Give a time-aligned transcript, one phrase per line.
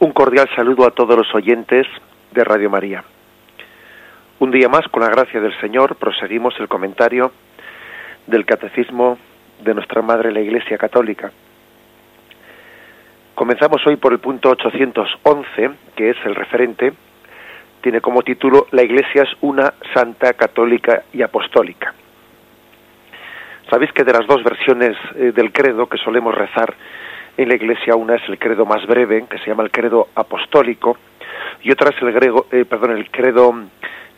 [0.00, 1.84] Un cordial saludo a todos los oyentes
[2.30, 3.02] de Radio María.
[4.38, 7.32] Un día más, con la gracia del Señor, proseguimos el comentario
[8.28, 9.18] del Catecismo
[9.60, 11.32] de nuestra Madre la Iglesia Católica.
[13.34, 16.92] Comenzamos hoy por el punto 811, que es el referente,
[17.80, 21.92] tiene como título La Iglesia es una santa, católica y apostólica.
[23.68, 26.72] Sabéis que de las dos versiones eh, del credo que solemos rezar
[27.38, 30.98] en la Iglesia, una es el credo más breve, que se llama el credo apostólico,
[31.62, 33.54] y otra es el grego, eh, perdón, el credo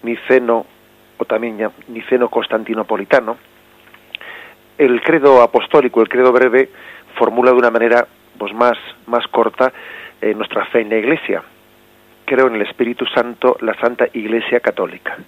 [0.02, 0.64] niceno
[1.18, 3.36] o también niceno constantinopolitano.
[4.78, 6.70] El credo apostólico, el credo breve,
[7.16, 8.06] formula de una manera
[8.38, 9.70] pues más más corta
[10.22, 11.42] eh, nuestra fe en la Iglesia.
[12.24, 15.18] Creo en el Espíritu Santo, la Santa Iglesia Católica.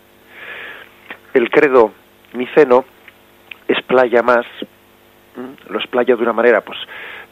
[1.35, 1.93] El credo
[2.33, 2.87] niceno
[3.69, 4.47] explaya más,
[5.69, 6.79] lo explaya de una manera pues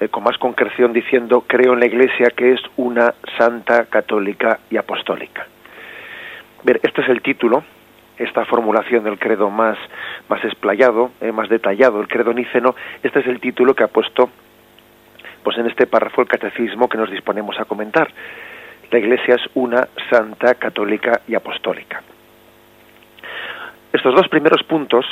[0.01, 4.79] eh, con más concreción diciendo creo en la Iglesia que es una santa, católica y
[4.79, 5.47] apostólica.
[6.65, 7.63] Ver, este es el título,
[8.19, 9.79] esta formulación del credo más,
[10.29, 14.30] más explayado, eh, más detallado, el credo niceno, este es el título que ha puesto
[15.43, 18.11] pues en este párrafo el catecismo que nos disponemos a comentar.
[18.91, 22.02] La Iglesia es una santa, católica y apostólica.
[23.93, 25.07] Estos dos primeros puntos,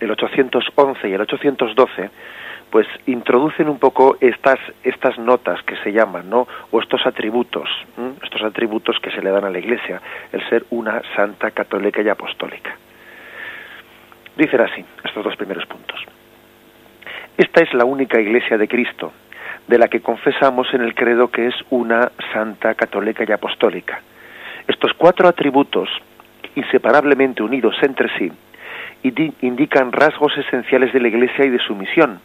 [0.00, 2.10] el 811 y el 812,
[2.70, 6.46] pues introducen un poco estas estas notas que se llaman, ¿no?
[6.70, 7.68] O estos atributos,
[8.22, 10.00] estos atributos que se le dan a la Iglesia,
[10.32, 12.76] el ser una santa, católica y apostólica.
[14.36, 16.00] Dicen así estos dos primeros puntos.
[17.36, 19.12] Esta es la única Iglesia de Cristo,
[19.66, 24.00] de la que confesamos en el credo que es una santa, católica y apostólica.
[24.66, 25.88] Estos cuatro atributos,
[26.54, 28.30] inseparablemente unidos entre sí,
[29.02, 32.20] indican rasgos esenciales de la Iglesia y de su misión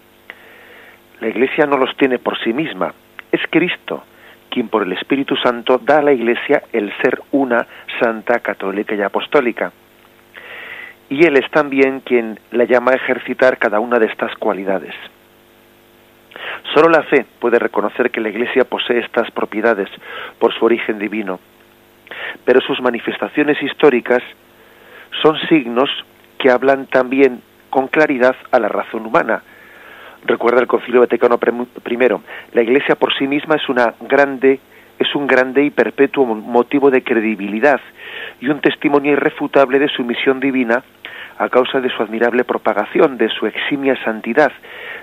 [1.24, 2.94] la Iglesia no los tiene por sí misma,
[3.32, 4.04] es Cristo
[4.50, 7.66] quien por el Espíritu Santo da a la Iglesia el ser una
[8.00, 9.72] santa, católica y apostólica.
[11.10, 14.94] Y Él es también quien la llama a ejercitar cada una de estas cualidades.
[16.76, 19.90] Solo la fe puede reconocer que la Iglesia posee estas propiedades
[20.40, 21.40] por su origen divino,
[22.44, 24.22] pero sus manifestaciones históricas
[25.22, 25.90] son signos
[26.38, 29.42] que hablan también con claridad a la razón humana,
[30.26, 31.98] recuerda el Concilio Vaticano I,
[32.54, 34.60] la Iglesia por sí misma es una grande
[35.00, 37.82] es un grande y perpetuo motivo de credibilidad
[38.40, 40.84] y un testimonio irrefutable de su misión divina
[41.38, 44.52] a causa de su admirable propagación, de su eximia santidad,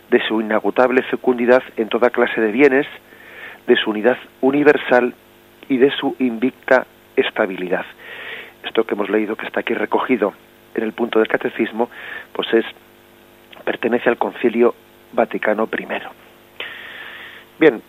[0.09, 2.87] de su inagotable fecundidad en toda clase de bienes,
[3.67, 5.13] de su unidad universal
[5.69, 6.87] y de su invicta
[7.17, 7.85] estabilidad.
[8.65, 10.33] Esto que hemos leído, que está aquí recogido
[10.75, 11.91] en el punto del catecismo,
[12.33, 12.65] pues es
[13.65, 14.75] pertenece al concilio
[15.13, 15.87] Vaticano I.
[17.59, 17.83] Bien,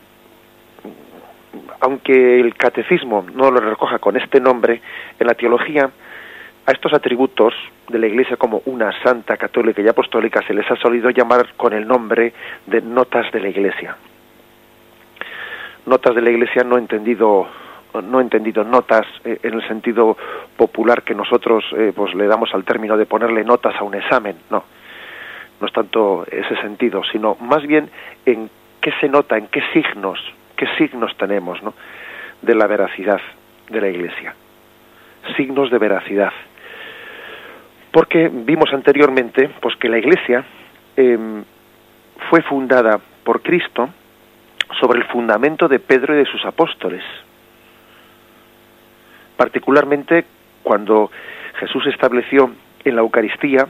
[1.82, 4.82] aunque el catecismo no lo recoja con este nombre,
[5.20, 5.90] en la teología
[6.66, 7.54] a estos atributos
[7.90, 11.74] de la Iglesia como una santa católica y apostólica se les ha solido llamar con
[11.74, 12.34] el nombre
[12.68, 13.96] de notas de la Iglesia.
[15.86, 17.48] Notas de la Iglesia no entendido
[18.03, 20.16] no entendido notas eh, en el sentido
[20.56, 24.38] popular que nosotros eh, pues le damos al término de ponerle notas a un examen,
[24.50, 24.64] no
[25.61, 27.89] no es tanto ese sentido, sino más bien
[28.25, 28.49] en
[28.81, 30.19] qué se nota, en qué signos,
[30.57, 31.75] qué signos tenemos ¿no?
[32.41, 33.22] de la veracidad
[33.69, 34.33] de la Iglesia.
[35.38, 36.33] Signos de veracidad.
[37.91, 40.44] Porque vimos anteriormente pues, que la Iglesia
[40.97, 41.44] em,
[42.29, 43.89] fue fundada por Cristo
[44.79, 47.03] sobre el fundamento de Pedro y de sus apóstoles.
[49.38, 50.25] Particularmente
[50.63, 51.11] cuando
[51.59, 52.51] Jesús estableció
[52.83, 53.67] en la Eucaristía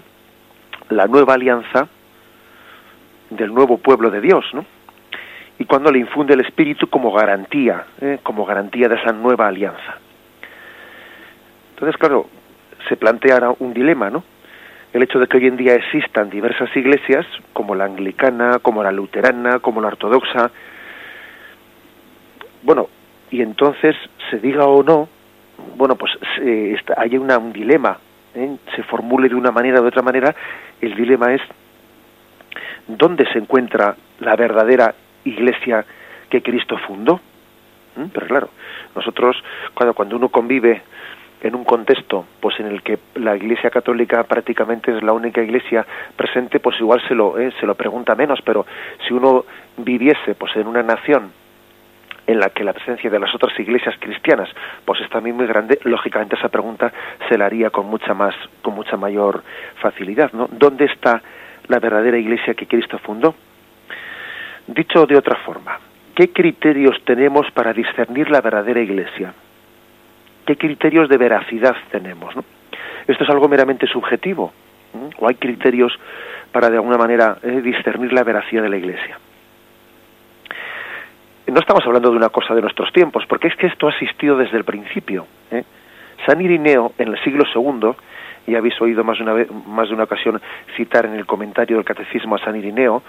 [0.91, 1.87] la nueva alianza
[3.29, 4.65] del nuevo pueblo de Dios, ¿no?
[5.57, 8.19] Y cuando le infunde el Espíritu como garantía, ¿eh?
[8.23, 9.97] como garantía de esa nueva alianza.
[11.73, 12.27] Entonces, claro,
[12.89, 14.23] se plantea ahora un dilema, ¿no?
[14.91, 18.91] El hecho de que hoy en día existan diversas iglesias, como la anglicana, como la
[18.91, 20.51] luterana, como la ortodoxa,
[22.63, 22.89] bueno,
[23.29, 23.95] y entonces
[24.29, 25.07] se diga o no,
[25.77, 26.11] bueno, pues
[26.97, 27.97] hay una, un dilema
[28.35, 28.57] ¿eh?
[28.75, 30.35] se formule de una manera o de otra manera,
[30.81, 31.41] el dilema es
[32.87, 34.93] dónde se encuentra la verdadera
[35.23, 35.85] iglesia
[36.29, 37.19] que Cristo fundó.
[37.95, 38.05] ¿Mm?
[38.13, 38.49] Pero claro,
[38.95, 39.35] nosotros
[39.73, 40.81] cuando, cuando uno convive
[41.41, 45.85] en un contexto pues en el que la Iglesia Católica prácticamente es la única iglesia
[46.15, 47.51] presente, pues igual se lo ¿eh?
[47.59, 48.65] se lo pregunta menos, pero
[49.07, 49.45] si uno
[49.77, 51.31] viviese pues en una nación
[52.27, 54.49] en la que la presencia de las otras iglesias cristianas
[54.85, 56.91] pues es también muy grande, lógicamente esa pregunta
[57.27, 59.43] se la haría con mucha más, con mucha mayor
[59.81, 60.47] facilidad, ¿no?
[60.51, 61.21] ¿Dónde está
[61.67, 63.35] la verdadera iglesia que Cristo fundó?
[64.67, 65.79] Dicho de otra forma,
[66.15, 69.33] ¿qué criterios tenemos para discernir la verdadera iglesia?
[70.45, 72.33] ¿Qué criterios de veracidad tenemos?
[73.07, 74.53] Esto es algo meramente subjetivo,
[75.17, 75.93] o hay criterios
[76.51, 79.17] para de alguna manera eh, discernir la veracidad de la iglesia.
[81.47, 84.37] No estamos hablando de una cosa de nuestros tiempos, porque es que esto ha existido
[84.37, 85.25] desde el principio.
[85.49, 85.63] ¿eh?
[86.25, 87.91] San Irineo, en el siglo II,
[88.47, 90.39] y habéis oído más de, una vez, más de una ocasión
[90.77, 93.01] citar en el comentario del Catecismo a San Irineo,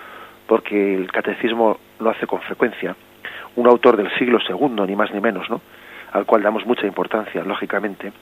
[0.47, 2.97] porque el Catecismo lo hace con frecuencia,
[3.57, 5.61] un autor del siglo II, ni más ni menos, ¿no?
[6.13, 8.13] al cual damos mucha importancia, lógicamente.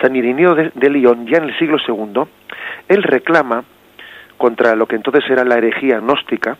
[0.00, 2.22] San Irineo de, de León, ya en el siglo II,
[2.88, 3.64] él reclama
[4.36, 6.56] contra lo que entonces era la herejía gnóstica,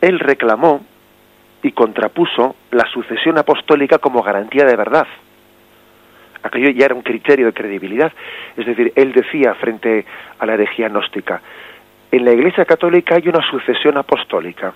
[0.00, 0.80] él reclamó
[1.62, 5.06] y contrapuso la sucesión apostólica como garantía de verdad
[6.42, 8.12] aquello ya era un criterio de credibilidad.
[8.56, 10.04] Es decir, él decía frente
[10.38, 11.40] a la herejía gnóstica,
[12.10, 14.74] en la Iglesia Católica hay una sucesión apostólica.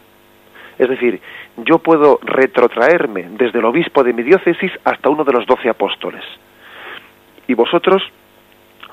[0.79, 1.21] Es decir,
[1.57, 6.25] yo puedo retrotraerme desde el obispo de mi diócesis hasta uno de los doce apóstoles.
[7.47, 8.03] Y vosotros,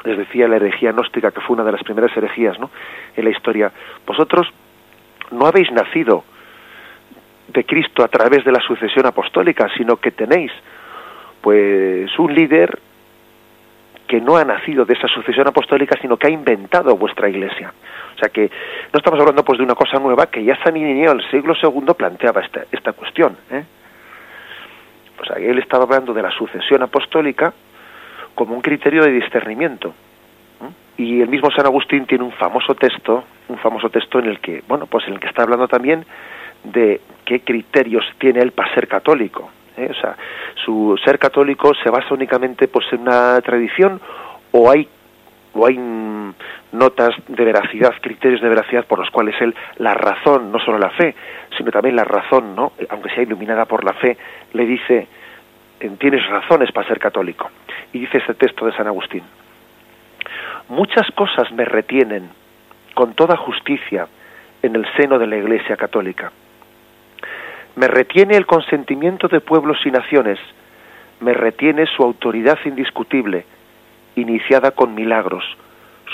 [0.04, 2.70] les decía la herejía gnóstica, que fue una de las primeras herejías ¿no?
[3.16, 3.72] en la historia,
[4.06, 4.48] vosotros
[5.32, 6.24] no habéis nacido
[7.48, 10.52] de Cristo a través de la sucesión apostólica, sino que tenéis
[11.42, 12.80] pues un líder
[14.08, 17.74] que no ha nacido de esa sucesión apostólica, sino que ha inventado vuestra iglesia.
[18.16, 18.50] O sea que
[18.94, 21.94] no estamos hablando pues de una cosa nueva que ya San Irineo el siglo II
[21.98, 23.36] planteaba esta, esta cuestión.
[23.52, 23.64] ¿eh?
[25.20, 27.54] O sea, él estaba hablando de la sucesión apostólica
[28.36, 29.90] como un criterio de discernimiento.
[30.62, 31.02] ¿eh?
[31.02, 34.64] Y el mismo San Agustín tiene un famoso texto, un famoso texto en el que,
[34.68, 36.06] bueno, pues en el que está hablando también
[36.64, 39.52] de qué criterios tiene él para ser católico.
[39.78, 39.90] ¿eh?
[39.90, 40.16] O sea,
[40.64, 44.00] su ser católico se basa únicamente pues, en una tradición
[44.52, 44.88] o hay
[45.56, 45.78] o hay
[46.72, 50.90] notas de veracidad, criterios de veracidad por los cuales él la razón, no solo la
[50.90, 51.14] fe,
[51.56, 52.72] sino también la razón, ¿no?
[52.90, 54.18] aunque sea iluminada por la fe,
[54.54, 55.08] le dice
[56.00, 57.52] tienes razones para ser católico.
[57.92, 59.22] Y dice este texto de San Agustín.
[60.70, 62.30] Muchas cosas me retienen
[62.96, 64.08] con toda justicia
[64.64, 66.32] en el seno de la Iglesia católica
[67.76, 70.40] me retiene el consentimiento de pueblos y naciones,
[71.20, 73.46] me retiene su autoridad indiscutible,
[74.16, 75.44] iniciada con milagros,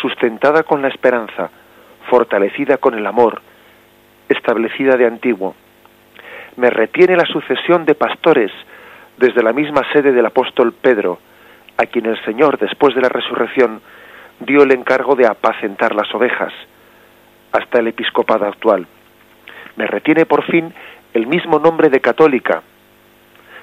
[0.01, 1.49] sustentada con la esperanza,
[2.09, 3.41] fortalecida con el amor,
[4.29, 5.55] establecida de antiguo.
[6.55, 8.51] Me retiene la sucesión de pastores
[9.17, 11.19] desde la misma sede del apóstol Pedro,
[11.77, 13.81] a quien el Señor, después de la resurrección,
[14.39, 16.53] dio el encargo de apacentar las ovejas,
[17.51, 18.87] hasta el episcopado actual.
[19.75, 20.73] Me retiene por fin
[21.19, 22.63] el mismo nombre de católica,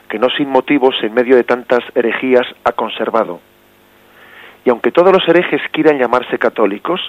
[0.08, 3.40] que no sin motivos en medio de tantas herejías ha conservado.
[4.64, 7.00] Y aunque todos los herejes quieran llamarse católicos,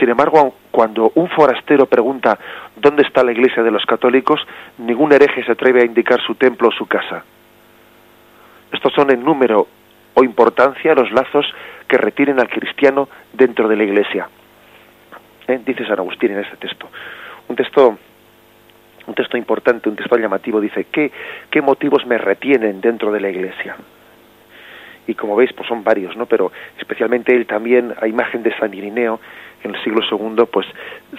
[0.00, 2.38] sin embargo, cuando un forastero pregunta
[2.76, 4.40] dónde está la iglesia de los católicos,
[4.78, 7.22] ningún hereje se atreve a indicar su templo o su casa.
[8.72, 9.68] Estos son en número
[10.14, 11.46] o importancia los lazos
[11.86, 14.28] que retienen al cristiano dentro de la iglesia.
[15.46, 15.60] ¿Eh?
[15.64, 16.88] Dice San Agustín en este texto.
[17.48, 17.98] Un texto
[19.06, 21.10] un texto importante, un texto llamativo, dice, ¿qué,
[21.50, 23.76] ¿qué motivos me retienen dentro de la iglesia?
[25.06, 26.26] Y como veis, pues son varios, ¿no?
[26.26, 29.20] Pero especialmente él también, a imagen de San Irineo,
[29.64, 30.66] en el siglo II, pues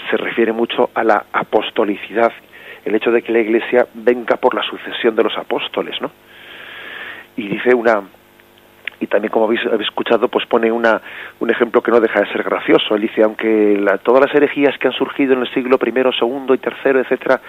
[0.09, 2.31] se refiere mucho a la apostolicidad,
[2.85, 6.11] el hecho de que la iglesia venga por la sucesión de los apóstoles, ¿no?
[7.35, 8.03] Y dice una,
[9.03, 11.01] y también como habéis, escuchado pues pone una,
[11.39, 12.95] un ejemplo que no deja de ser gracioso.
[12.95, 16.57] Él dice aunque todas las herejías que han surgido en el siglo primero segundo y
[16.57, 17.41] tercero etcétera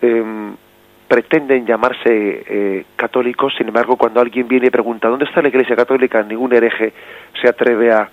[0.00, 0.54] em,
[1.08, 5.74] pretenden llamarse eh, católicos sin embargo cuando alguien viene y pregunta dónde está la iglesia
[5.74, 6.92] católica ningún hereje
[7.40, 8.08] se atreve a,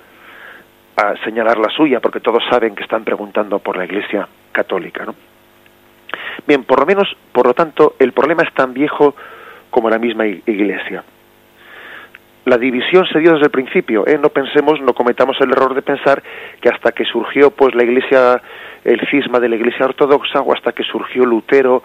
[0.96, 5.14] a señalar la suya porque todos saben que están preguntando por la iglesia católica ¿no?
[6.48, 9.16] bien por lo menos por lo tanto el problema es tan viejo
[9.70, 11.04] como la misma iglesia
[12.48, 14.08] la división se dio desde el principio.
[14.08, 14.18] ¿eh?
[14.18, 16.24] No pensemos, no cometamos el error de pensar
[16.62, 18.42] que hasta que surgió pues la Iglesia,
[18.86, 21.84] el cisma de la Iglesia ortodoxa o hasta que surgió Lutero,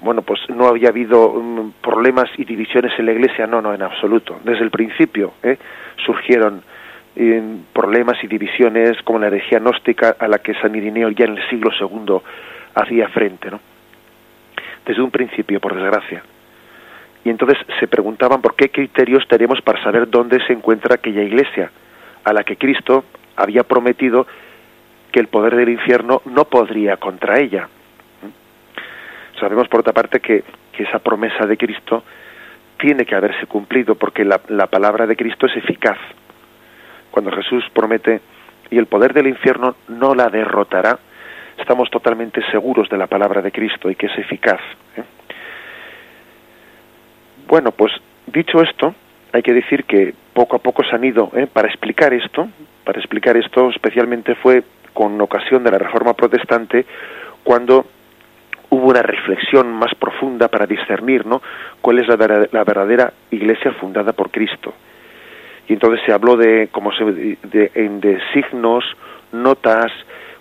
[0.00, 3.46] bueno, pues no había habido mm, problemas y divisiones en la Iglesia.
[3.46, 4.40] No, no, en absoluto.
[4.42, 5.58] Desde el principio ¿eh?
[6.06, 6.62] surgieron
[7.16, 7.42] eh,
[7.74, 11.48] problemas y divisiones como la herejía gnóstica a la que San Irineo ya en el
[11.50, 12.16] siglo II
[12.74, 13.60] hacía frente, ¿no?
[14.86, 16.22] Desde un principio, por desgracia
[17.24, 21.70] y entonces se preguntaban por qué criterios tenemos para saber dónde se encuentra aquella iglesia
[22.24, 23.04] a la que Cristo
[23.36, 24.26] había prometido
[25.12, 27.68] que el poder del infierno no podría contra ella.
[29.38, 30.44] Sabemos por otra parte que,
[30.80, 32.02] esa promesa de Cristo
[32.78, 35.98] tiene que haberse cumplido porque la, la palabra de Cristo es eficaz.
[37.10, 38.22] Cuando Jesús promete
[38.70, 40.98] y el poder del infierno no la derrotará,
[41.58, 44.60] estamos totalmente seguros de la palabra de Cristo y que es eficaz.
[44.96, 45.02] ¿eh?
[47.50, 47.92] Bueno, pues
[48.28, 48.94] dicho esto,
[49.32, 51.48] hay que decir que poco a poco se han ido, ¿eh?
[51.52, 52.48] para explicar esto,
[52.84, 54.62] para explicar esto especialmente fue
[54.94, 56.86] con ocasión de la Reforma Protestante
[57.42, 57.86] cuando
[58.68, 61.42] hubo una reflexión más profunda para discernir ¿no?
[61.80, 64.72] cuál es la, verdadera iglesia fundada por Cristo.
[65.66, 67.38] Y entonces se habló de, como se, de,
[67.74, 68.84] de signos,
[69.32, 69.90] notas,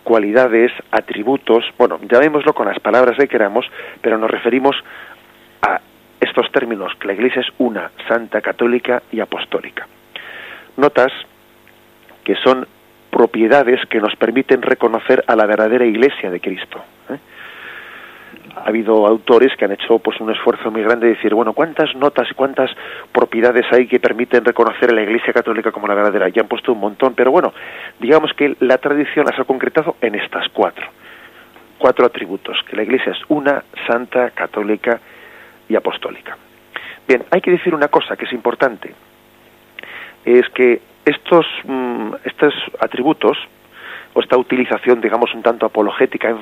[0.04, 3.66] cualidades, atributos, bueno, llamémoslo con las palabras que queramos,
[4.00, 4.75] pero nos referimos
[6.30, 9.88] estos términos, que la Iglesia es una, santa, católica y apostólica.
[10.78, 11.12] Notas
[12.24, 12.66] que son
[13.10, 16.82] propiedades que nos permiten reconocer a la verdadera Iglesia de Cristo.
[17.10, 17.18] ¿eh?
[18.56, 21.96] Ha habido autores que han hecho pues un esfuerzo muy grande de decir, bueno, ¿cuántas
[21.96, 22.70] notas y cuántas
[23.12, 26.30] propiedades hay que permiten reconocer a la Iglesia Católica como la verdadera?
[26.30, 27.54] Ya han puesto un montón, pero bueno,
[28.00, 30.86] digamos que la tradición las ha concretado en estas cuatro.
[31.78, 35.00] Cuatro atributos, que la Iglesia es una, santa, católica
[35.70, 36.38] y apostólica.
[37.08, 38.94] Bien, hay que decir una cosa que es importante,
[40.26, 43.38] es que estos, mm, estos atributos,
[44.14, 46.36] o esta utilización, digamos, un tanto apologética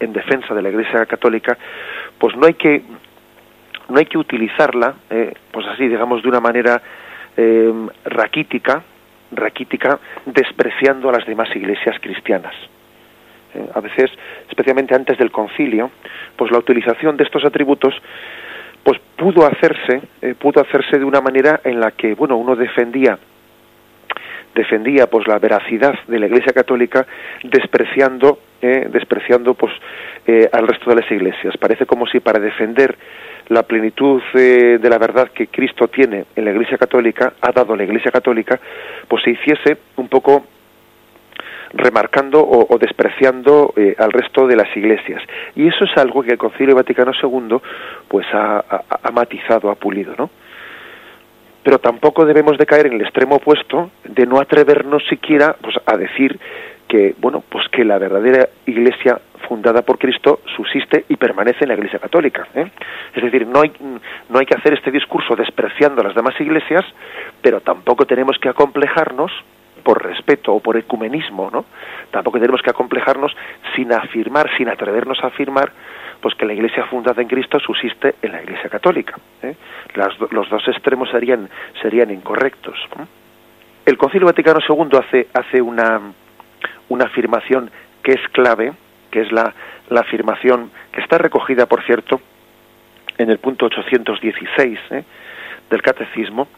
[0.00, 1.56] en, defensa de la Iglesia Católica,
[2.18, 2.82] pues no hay que
[3.88, 6.80] no hay que utilizarla, eh, pues así, digamos, de una manera
[7.36, 7.72] eh,
[8.04, 8.82] raquítica,
[9.32, 12.54] raquítica, despreciando a las demás iglesias cristianas.
[13.54, 14.10] Eh, a veces,
[14.48, 15.90] especialmente antes del concilio,
[16.36, 17.94] pues la utilización de estos atributos
[18.82, 23.18] pues pudo hacerse, eh, pudo hacerse de una manera en la que, bueno, uno defendía
[24.52, 27.06] defendía pues la veracidad de la Iglesia Católica
[27.44, 29.72] despreciando eh, despreciando pues
[30.26, 31.56] eh, al resto de las iglesias.
[31.56, 32.96] Parece como si para defender
[33.48, 37.84] la plenitud de la verdad que Cristo tiene en la Iglesia Católica ha dado la
[37.84, 38.60] Iglesia Católica
[39.06, 40.44] pues se hiciese un poco
[41.72, 45.22] remarcando o, despreciando eh, al resto de las iglesias.
[45.54, 47.58] Y eso es algo que el Concilio Vaticano II
[48.08, 48.64] pues ha,
[49.12, 50.30] matizado, ha pulido, ¿no?
[51.62, 55.96] Pero tampoco debemos de caer en el extremo opuesto de no atrevernos siquiera pues, a
[55.96, 56.38] decir
[56.88, 61.74] que bueno pues que la verdadera iglesia fundada por Cristo subsiste y permanece en la
[61.74, 62.46] Iglesia Católica.
[62.54, 62.70] ¿eh?
[63.14, 63.72] Es decir, no hay,
[64.28, 66.84] no hay que hacer este discurso despreciando a las demás iglesias,
[67.42, 69.32] pero tampoco tenemos que acomplejarnos
[69.80, 71.64] por respeto o por ecumenismo, ¿no?
[72.10, 73.36] Tampoco tenemos que acomplejarnos
[73.74, 75.72] sin afirmar, sin atrevernos a afirmar,
[76.20, 79.18] pues que la Iglesia fundada en Cristo subsiste en la Iglesia Católica.
[79.42, 79.54] ¿eh?
[79.94, 81.48] los dos extremos serían
[81.82, 82.78] serían incorrectos.
[83.84, 86.00] El Concilio Vaticano II hace hace una
[86.88, 87.70] una afirmación
[88.02, 88.72] que es clave,
[89.10, 89.54] que es la,
[89.88, 92.20] la afirmación que está recogida, por cierto,
[93.18, 95.04] en el punto 816 ¿eh?
[95.70, 96.48] del Catecismo.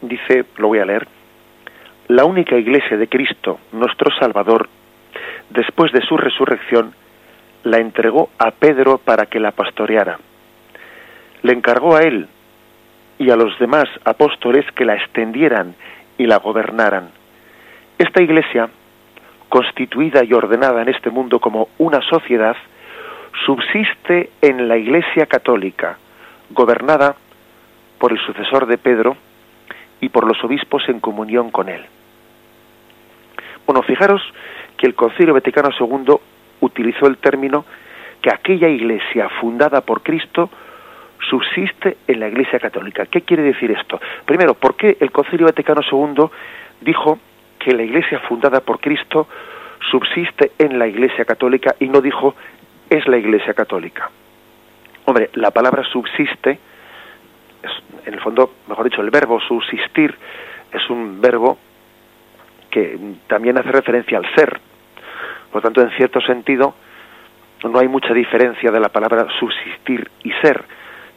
[0.00, 1.06] Dice, lo voy a leer,
[2.08, 4.68] la única iglesia de Cristo, nuestro Salvador,
[5.50, 6.94] después de su resurrección,
[7.64, 10.18] la entregó a Pedro para que la pastoreara.
[11.42, 12.28] Le encargó a él
[13.18, 15.74] y a los demás apóstoles que la extendieran
[16.16, 17.10] y la gobernaran.
[17.98, 18.68] Esta iglesia,
[19.48, 22.56] constituida y ordenada en este mundo como una sociedad,
[23.44, 25.98] subsiste en la iglesia católica,
[26.50, 27.16] gobernada
[27.98, 29.16] por el sucesor de Pedro
[30.00, 31.84] y por los obispos en comunión con él.
[33.66, 34.22] Bueno, fijaros
[34.76, 36.14] que el Concilio Vaticano II
[36.60, 37.64] utilizó el término
[38.22, 40.50] que aquella iglesia fundada por Cristo
[41.28, 43.06] subsiste en la Iglesia Católica.
[43.06, 44.00] ¿Qué quiere decir esto?
[44.24, 46.24] Primero, ¿por qué el Concilio Vaticano II
[46.80, 47.18] dijo
[47.58, 49.26] que la iglesia fundada por Cristo
[49.90, 52.34] subsiste en la Iglesia Católica y no dijo
[52.88, 54.10] es la Iglesia Católica?
[55.04, 56.58] Hombre, la palabra subsiste,
[57.62, 60.14] es, en el fondo, mejor dicho, el verbo subsistir
[60.72, 61.58] es un verbo
[62.76, 64.60] que también hace referencia al ser.
[65.50, 66.74] Por tanto, en cierto sentido,
[67.64, 70.62] no hay mucha diferencia de la palabra subsistir y ser.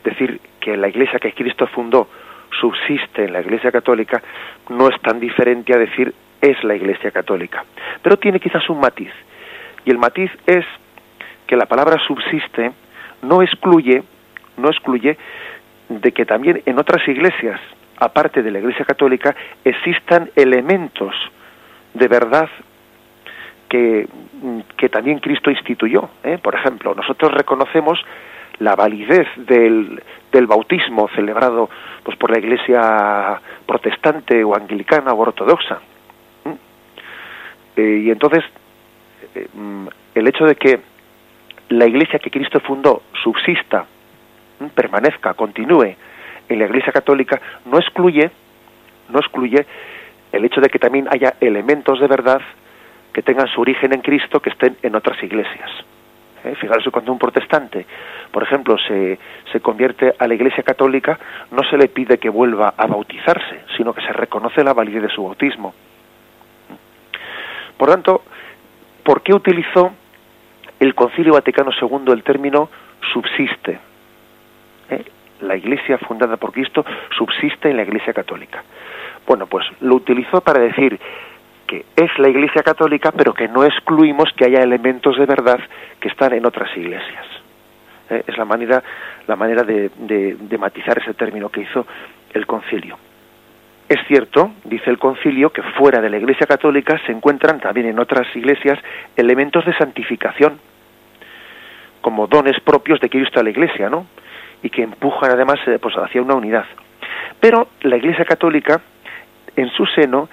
[0.02, 2.08] Decir que la iglesia que Cristo fundó
[2.62, 4.24] subsiste en la iglesia católica
[4.70, 7.66] no es tan diferente a decir es la iglesia católica.
[8.02, 9.12] Pero tiene quizás un matiz.
[9.84, 10.66] Y el matiz es
[11.46, 12.72] que la palabra subsiste
[13.22, 14.02] no excluye,
[14.56, 15.18] no excluye
[15.90, 17.60] de que también en otras iglesias,
[17.98, 19.36] aparte de la iglesia católica,
[19.66, 21.14] existan elementos
[21.94, 22.50] de verdad
[23.68, 24.08] que,
[24.78, 26.10] que también Cristo instituyó.
[26.24, 26.38] ¿eh?
[26.42, 28.00] Por ejemplo, nosotros reconocemos
[28.60, 31.70] la validez del, del bautismo celebrado
[32.04, 35.80] pues, por la Iglesia protestante o anglicana o ortodoxa.
[37.76, 38.44] Eh, y entonces,
[39.36, 40.80] eh, mm, el hecho de que
[41.70, 43.86] la Iglesia que Cristo fundó subsista,
[44.76, 45.96] permanezca, continúe
[46.50, 48.32] en la Iglesia católica, no excluye,
[49.10, 49.66] no excluye
[50.32, 52.42] el hecho de que también haya elementos de verdad
[53.14, 55.70] que tengan su origen en Cristo que estén en otras iglesias.
[56.44, 56.56] ¿Eh?
[56.56, 57.86] Fijaros cuando un protestante,
[58.32, 59.20] por ejemplo, se,
[59.52, 61.20] se convierte a la Iglesia Católica,
[61.52, 65.10] no se le pide que vuelva a bautizarse, sino que se reconoce la validez de
[65.10, 65.74] su bautismo.
[67.78, 68.24] Por tanto,
[69.04, 69.92] ¿por qué utilizó
[70.80, 72.70] el Concilio Vaticano II el término
[73.14, 73.80] subsiste?
[74.90, 75.04] ¿Eh?
[75.42, 76.86] La Iglesia fundada por Cristo
[77.18, 78.64] subsiste en la Iglesia Católica.
[79.30, 81.00] Bueno, pues lo utilizó para decir
[81.68, 85.60] que es la Iglesia Católica, pero que no excluimos que haya elementos de verdad
[86.00, 87.28] que están en otras iglesias.
[88.10, 88.24] ¿Eh?
[88.26, 88.82] Es la manera,
[89.28, 89.92] la manera de,
[90.58, 91.86] matizar ese término que hizo
[92.34, 92.98] el concilio.
[93.88, 98.00] Es cierto, dice el concilio, que fuera de la Iglesia Católica se encuentran también en
[98.00, 98.80] otras iglesias
[99.16, 100.60] elementos de santificación,
[102.02, 104.08] como dones propios de Cristo a la Iglesia, ¿no?
[104.64, 106.66] Y que empujan además eh, pues, hacia una unidad.
[107.40, 108.82] Pero la Iglesia Católica,
[109.56, 110.30] en su seno,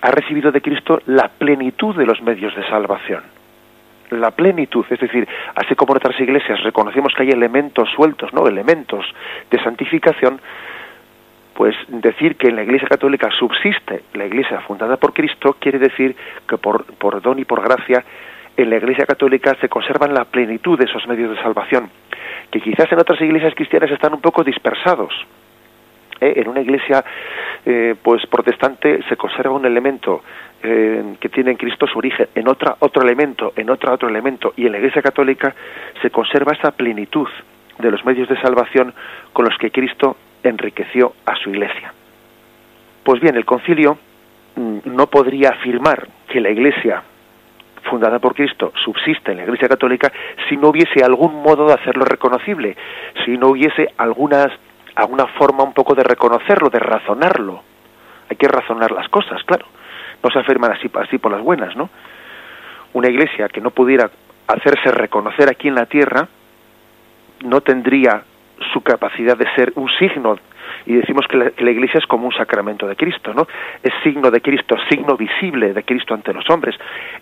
[0.00, 3.22] ha recibido de Cristo la plenitud de los medios de salvación.
[4.10, 8.46] La plenitud, es decir, así como en otras iglesias reconocemos que hay elementos sueltos, ¿no?
[8.46, 9.04] Elementos
[9.50, 10.40] de santificación,
[11.54, 16.14] pues decir que en la Iglesia Católica subsiste la Iglesia fundada por Cristo quiere decir
[16.48, 18.04] que por, por don y por gracia
[18.56, 21.90] en la Iglesia Católica se conservan la plenitud de esos medios de salvación,
[22.50, 25.12] que quizás en otras iglesias cristianas están un poco dispersados.
[26.20, 26.34] ¿Eh?
[26.36, 27.04] En una iglesia
[27.64, 30.22] eh, pues protestante se conserva un elemento
[30.62, 34.54] eh, que tiene en Cristo su origen, en otra otro elemento, en otra otro elemento,
[34.56, 35.54] y en la Iglesia Católica
[36.02, 37.28] se conserva esa plenitud
[37.78, 38.92] de los medios de salvación
[39.32, 41.92] con los que Cristo enriqueció a su Iglesia.
[43.04, 43.98] Pues bien, el concilio
[44.56, 47.02] mm, no podría afirmar que la Iglesia
[47.88, 50.12] fundada por Cristo subsiste en la Iglesia Católica
[50.48, 52.76] si no hubiese algún modo de hacerlo reconocible,
[53.24, 54.50] si no hubiese algunas
[54.98, 57.62] alguna forma un poco de reconocerlo, de razonarlo.
[58.28, 59.66] Hay que razonar las cosas, claro.
[60.22, 61.88] No se afirman así, así por las buenas, ¿no?
[62.94, 64.10] Una iglesia que no pudiera
[64.48, 66.26] hacerse reconocer aquí en la tierra
[67.44, 68.22] no tendría
[68.72, 70.36] su capacidad de ser un signo
[70.84, 73.46] y decimos que la, iglesia es como un sacramento de Cristo, ¿no?
[73.82, 76.76] Es signo de Cristo, signo visible de Cristo ante los hombres.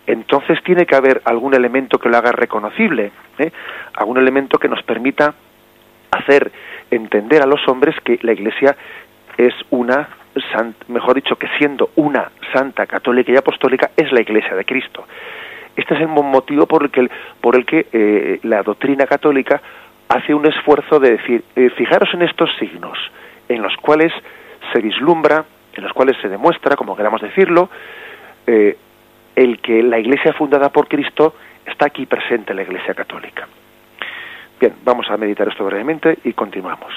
[0.06, 3.52] Entonces tiene que haber algún elemento que lo haga reconocible, ¿eh?
[3.94, 5.34] algún elemento que nos permita
[6.16, 6.50] hacer
[6.90, 8.76] entender a los hombres que la iglesia
[9.36, 10.08] es una
[10.88, 15.06] mejor dicho que siendo una santa católica y apostólica es la iglesia de Cristo.
[15.74, 17.08] Este es el motivo por el que,
[17.40, 19.60] por el que eh, la doctrina católica
[20.08, 22.98] hace un esfuerzo de decir, eh, fijaros en estos signos,
[23.48, 24.12] en los cuales
[24.72, 27.68] se vislumbra, en los cuales se demuestra, como queramos decirlo,
[28.46, 28.76] eh,
[29.34, 31.34] el que la Iglesia fundada por Cristo
[31.66, 33.46] está aquí presente en la Iglesia Católica.
[34.58, 36.92] Bien, vamos a meditar esto brevemente y continuamos.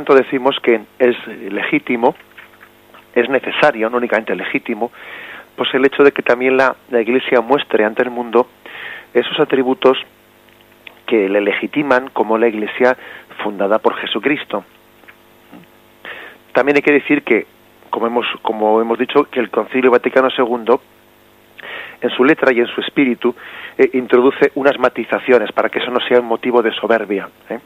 [0.00, 2.14] Tanto decimos que es legítimo,
[3.14, 4.90] es necesario, no únicamente legítimo,
[5.54, 8.48] pues el hecho de que también la, Iglesia muestre ante el mundo
[9.12, 9.98] esos atributos
[11.06, 12.96] que le legitiman como la Iglesia
[13.42, 14.64] fundada por Jesucristo.
[16.54, 17.46] También hay que decir que,
[17.90, 20.76] como hemos, como hemos dicho, que el Concilio Vaticano II,
[22.00, 23.34] en su letra y en su espíritu,
[23.76, 27.58] eh, introduce unas matizaciones para que eso no sea un motivo de soberbia ¿eh?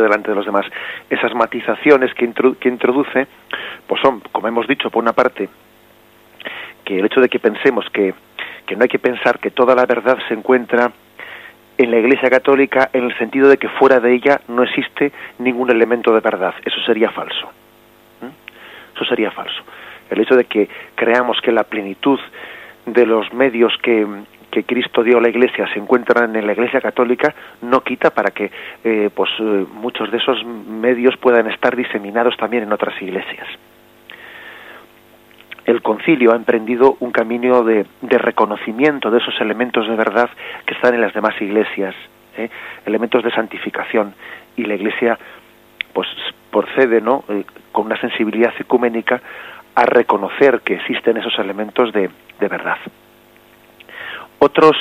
[0.00, 0.66] De delante de los demás.
[1.10, 3.26] Esas matizaciones que, que introduce,
[3.86, 5.48] pues son, como hemos dicho, por una parte,
[6.84, 8.14] que el hecho de que pensemos que,
[8.66, 10.92] que no hay que pensar que toda la verdad se encuentra
[11.78, 15.70] en la Iglesia Católica en el sentido de que fuera de ella no existe ningún
[15.70, 16.54] elemento de verdad.
[16.64, 17.50] Eso sería falso.
[18.20, 18.96] ¿Mm?
[18.96, 19.62] Eso sería falso.
[20.10, 22.20] El hecho de que creamos que la plenitud
[22.86, 24.06] de los medios que,
[24.52, 28.30] que Cristo dio a la Iglesia se encuentran en la Iglesia Católica no quita para
[28.30, 28.50] que
[28.84, 33.48] eh, pues eh, muchos de esos medios puedan estar diseminados también en otras iglesias
[35.64, 40.28] el concilio ha emprendido un camino de, reconocimiento de esos elementos de verdad
[40.66, 41.94] que están en las demás iglesias,
[42.36, 42.48] ¿eh?
[42.84, 44.14] elementos de santificación,
[44.56, 45.18] y la iglesia
[45.92, 46.08] pues
[46.50, 47.24] procede ¿no?
[47.70, 49.20] Con una sensibilidad ecuménica
[49.74, 52.10] a reconocer que existen esos elementos de
[52.40, 52.78] verdad.
[54.44, 54.76] Otros,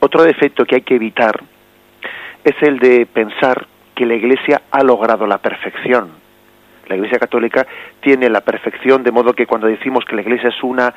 [0.00, 1.40] otro defecto que hay que evitar
[2.44, 6.26] es el de pensar que la iglesia ha logrado la perfección
[6.88, 7.66] la Iglesia Católica
[8.00, 10.94] tiene la perfección, de modo que cuando decimos que la Iglesia es una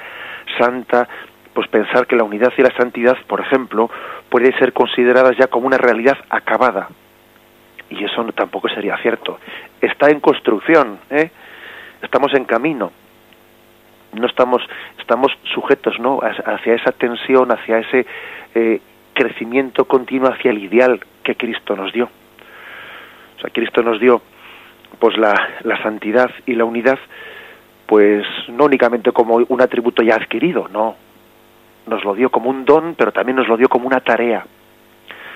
[0.57, 1.07] santa,
[1.53, 3.89] pues pensar que la unidad y la santidad, por ejemplo,
[4.29, 6.89] puede ser consideradas ya como una realidad acabada.
[7.89, 9.39] Y eso tampoco sería cierto.
[9.81, 11.31] Está en construcción, ¿eh?
[12.01, 12.91] estamos en camino.
[14.13, 14.61] No estamos,
[14.99, 16.19] estamos sujetos ¿no?
[16.21, 18.05] hacia esa tensión, hacia ese
[18.55, 18.81] eh,
[19.13, 22.05] crecimiento continuo hacia el ideal que Cristo nos dio.
[22.05, 24.21] O sea, Cristo nos dio
[24.99, 26.99] pues la, la santidad y la unidad,
[27.85, 30.95] pues no únicamente como un atributo ya adquirido, no.
[31.87, 34.45] Nos lo dio como un don, pero también nos lo dio como una tarea.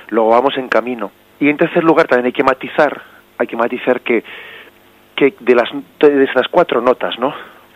[0.09, 1.11] Lo vamos en camino.
[1.39, 3.01] Y en tercer lugar también hay que matizar,
[3.37, 4.23] hay que matizar que,
[5.15, 7.33] que de las de esas cuatro notas, ¿no?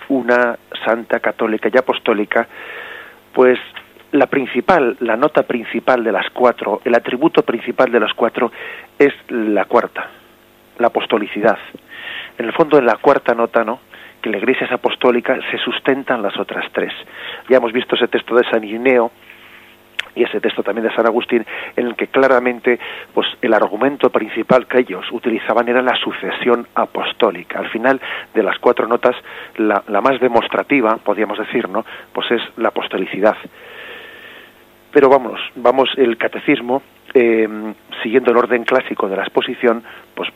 [0.09, 2.47] Una santa, católica y apostólica,
[3.33, 3.59] pues
[4.11, 8.51] la principal, la nota principal de las cuatro, el atributo principal de las cuatro
[8.97, 10.09] es la cuarta,
[10.79, 11.57] la apostolicidad.
[12.37, 13.79] En el fondo, en la cuarta nota, ¿no?
[14.21, 16.93] que la Iglesia es apostólica, se sustentan las otras tres.
[17.49, 19.11] Ya hemos visto ese texto de San Irineo
[20.17, 22.79] y ese texto también de San Agustín, en el que claramente
[23.13, 27.59] pues, el argumento principal que ellos utilizaban era la sucesión apostólica.
[27.59, 28.01] Al final
[28.33, 29.15] de las cuatro notas,
[29.57, 31.85] la, la más demostrativa, podríamos decir, ¿no?
[32.13, 33.37] pues es la apostolicidad.
[34.91, 36.81] Pero vamos, vamos, el catecismo
[37.13, 37.47] eh,
[38.03, 40.29] siguiendo el orden clásico de la exposición, pues,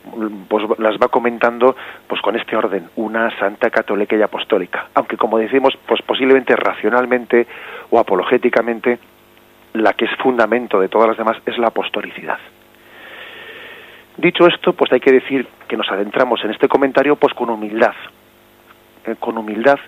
[0.48, 4.88] pues, las va comentando pues con este orden, una santa católica y apostólica.
[4.94, 7.46] Aunque como decimos, pues posiblemente racionalmente
[7.90, 8.98] o apologéticamente,
[9.74, 12.38] la que es fundamento de todas las demás es la apostolicidad.
[14.16, 17.94] Dicho esto, pues hay que decir que nos adentramos en este comentario pues con humildad.
[19.06, 19.78] Eh, con humildad.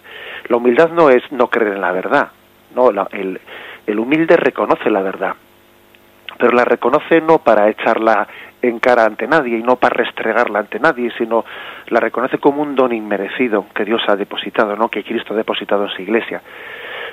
[0.49, 2.29] La humildad no es no creer en la verdad.
[2.75, 3.41] No, el,
[3.87, 5.35] el humilde reconoce la verdad
[6.39, 8.27] pero la reconoce no para echarla
[8.63, 11.45] en cara ante nadie y no para restregarla ante nadie, sino
[11.89, 14.89] la reconoce como un don inmerecido que Dios ha depositado, ¿no?
[14.89, 16.43] que Cristo ha depositado en su iglesia,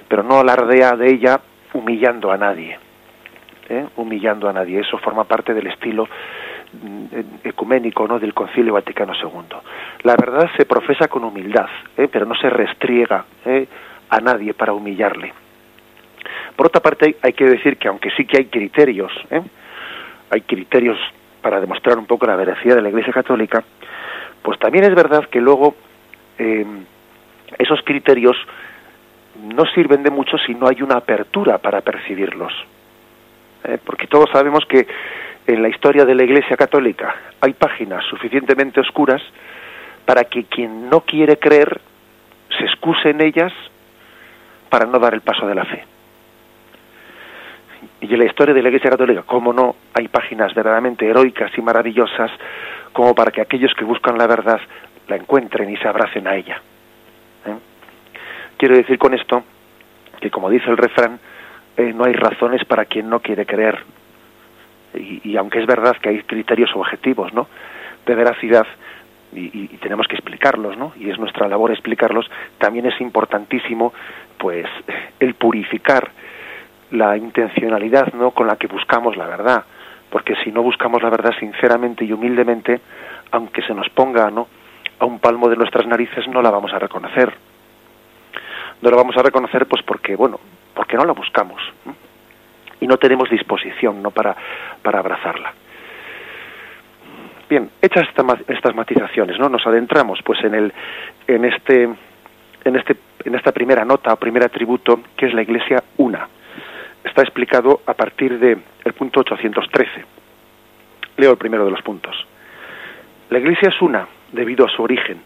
[0.08, 1.40] pero no alardea de ella
[1.74, 2.78] humillando a nadie,
[3.70, 3.86] ¿eh?
[3.96, 4.80] humillando a nadie.
[4.80, 6.08] Eso forma parte del estilo
[6.74, 7.06] mm,
[7.44, 8.20] ecuménico ¿no?
[8.20, 9.58] del Concilio Vaticano II.
[10.04, 12.08] La verdad se profesa con humildad, ¿eh?
[12.12, 13.68] pero no se restriega ¿eh?
[14.10, 15.34] a nadie para humillarle.
[16.56, 19.42] Por otra parte, hay que decir que aunque sí que hay criterios, ¿eh?
[20.30, 20.98] hay criterios
[21.42, 23.64] para demostrar un poco la veracidad de la Iglesia Católica,
[24.42, 25.76] pues también es verdad que luego
[26.38, 26.66] eh,
[27.58, 28.38] esos criterios
[29.42, 32.54] no sirven de mucho si no hay una apertura para percibirlos.
[33.64, 33.78] ¿eh?
[33.84, 34.88] Porque todos sabemos que
[35.48, 39.22] en la historia de la Iglesia Católica hay páginas suficientemente oscuras
[40.06, 41.82] para que quien no quiere creer
[42.58, 43.54] se excuse en ellas
[44.70, 45.84] para no dar el paso de la fe.
[48.02, 51.62] Y en la historia de la Iglesia Católica, cómo no, hay páginas verdaderamente heroicas y
[51.62, 52.32] maravillosas
[52.94, 54.60] como para que aquellos que buscan la verdad
[55.08, 56.62] la encuentren y se abracen a ella.
[58.62, 59.44] Quiero decir con esto
[60.20, 61.20] que, como dice el refrán,
[61.78, 63.84] eh, no hay razones para quien no quiere creer.
[64.94, 67.48] Y, aunque es verdad que hay criterios objetivos, ¿no?
[68.06, 68.68] De veracidad,
[69.34, 70.94] y, y, tenemos que explicarlos, ¿no?
[71.00, 72.30] Y es nuestra labor explicarlos.
[72.60, 73.96] También es importantísimo,
[74.38, 74.68] pues,
[75.20, 76.12] el purificar
[76.92, 78.30] la intencionalidad ¿no?
[78.30, 79.64] con la que buscamos la verdad
[80.12, 82.82] porque si no buscamos la verdad sinceramente y humildemente
[83.32, 84.48] aunque se nos ponga no
[85.00, 87.34] a un palmo de nuestras narices no la vamos a reconocer.
[88.82, 90.40] No la vamos a reconocer pues porque, bueno,
[90.74, 91.62] porque no la buscamos
[92.80, 94.12] y no tenemos disposición ¿no?
[94.12, 94.36] para,
[94.82, 95.54] para abrazarla.
[97.50, 98.08] Bien, hechas
[98.48, 99.50] estas matizaciones, ¿no?
[99.50, 100.74] Nos adentramos pues en el
[101.28, 105.84] en este en este en esta primera nota o primer atributo que es la Iglesia
[105.98, 106.30] una.
[107.04, 110.06] Está explicado a partir del el punto 813.
[111.18, 112.16] Leo el primero de los puntos.
[113.30, 115.22] La Iglesia es una debido a su origen.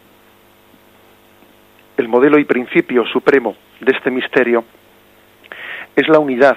[1.96, 4.64] El modelo y principio supremo de este misterio
[5.94, 6.56] es la unidad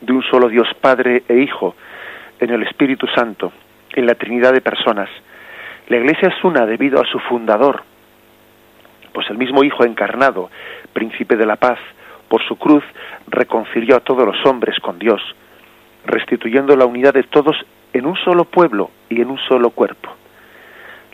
[0.00, 1.74] de un solo Dios Padre e Hijo
[2.38, 3.52] en el Espíritu Santo,
[3.92, 5.10] en la Trinidad de personas.
[5.88, 7.82] La Iglesia es una debido a su fundador,
[9.12, 10.50] pues el mismo Hijo encarnado,
[10.94, 11.78] príncipe de la paz,
[12.28, 12.84] por su cruz
[13.26, 15.20] reconcilió a todos los hombres con Dios,
[16.06, 17.56] restituyendo la unidad de todos
[17.92, 20.10] en un solo pueblo y en un solo cuerpo.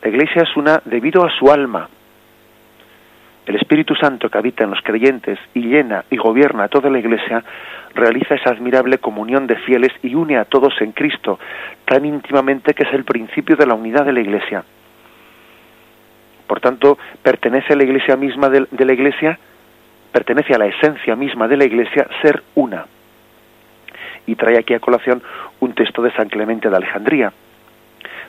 [0.03, 1.89] La Iglesia es una debido a su alma.
[3.47, 6.99] El Espíritu Santo que habita en los creyentes y llena y gobierna a toda la
[6.99, 7.45] Iglesia
[7.95, 11.39] realiza esa admirable comunión de fieles y une a todos en Cristo
[11.85, 14.65] tan íntimamente que es el principio de la unidad de la Iglesia.
[16.49, 19.39] Por tanto, pertenece a la Iglesia misma de, la Iglesia,
[20.13, 22.87] pertenece a la esencia misma de la Iglesia ser una.
[24.27, 25.23] Y trae aquí a colación
[25.61, 27.33] un texto de San Clemente de Alejandría.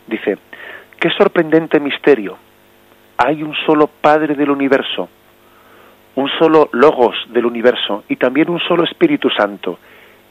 [0.06, 0.38] Dice,
[1.00, 2.38] qué sorprendente misterio.
[3.18, 5.10] Hay un solo Padre del universo,
[6.16, 9.80] un solo logos del universo y también un solo Espíritu Santo,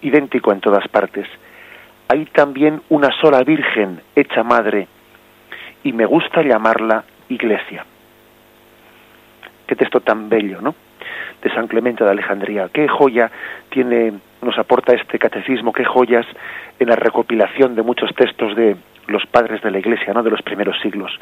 [0.02, 1.26] idéntico en todas partes.
[2.08, 4.86] Hay también una sola Virgen hecha madre
[5.82, 7.84] y me gusta llamarla Iglesia.
[9.66, 10.74] Qué texto tan bello, ¿no?
[11.42, 12.68] De San Clemente de Alejandría.
[12.72, 13.30] Qué joya
[13.68, 16.26] tiene, nos aporta este catecismo, qué joyas
[16.78, 18.76] en la recopilación de muchos textos de
[19.08, 20.22] los padres de la Iglesia, ¿no?
[20.22, 21.12] De los primeros siglos.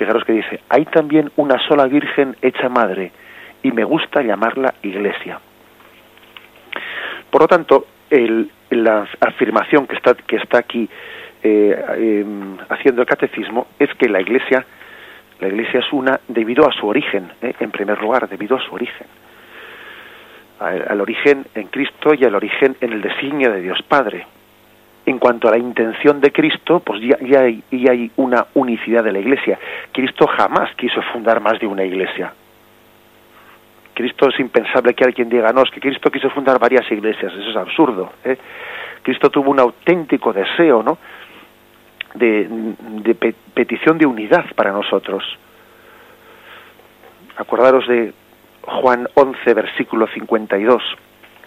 [0.00, 3.12] Fijaros que dice, hay también una sola Virgen hecha madre
[3.62, 5.38] y me gusta llamarla iglesia.
[7.30, 7.84] Por lo tanto,
[8.70, 10.88] la afirmación que está, que está aquí
[11.42, 14.64] eh, em, haciendo el catecismo es que la iglesia,
[15.38, 18.74] la iglesia es una debido a su origen, eh, en primer lugar, debido a su
[18.74, 19.06] origen.
[20.60, 24.26] Al, origen en Cristo y al origen en el designio de Dios Padre.
[25.06, 29.02] En cuanto a la intención de Cristo, pues ya, ya, hay, ya hay una unicidad
[29.02, 29.58] de la iglesia.
[29.92, 32.32] Cristo jamás quiso fundar más de una iglesia
[34.00, 37.50] Cristo es impensable que alguien diga, no, es que Cristo quiso fundar varias iglesias, eso
[37.50, 38.10] es absurdo.
[38.24, 38.38] ¿eh?
[39.02, 40.96] Cristo tuvo un auténtico deseo, ¿no?
[42.14, 42.48] De,
[43.52, 45.22] petición de unidad para nosotros.
[47.36, 48.14] Acordaros de
[48.62, 50.82] Juan 11, versículo 52.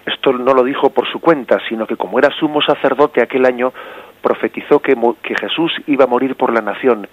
[0.05, 3.73] Esto no lo dijo por su cuenta, sino que como era sumo sacerdote aquel año,
[4.21, 7.07] profetizó que, que Jesús iba a morir por la nación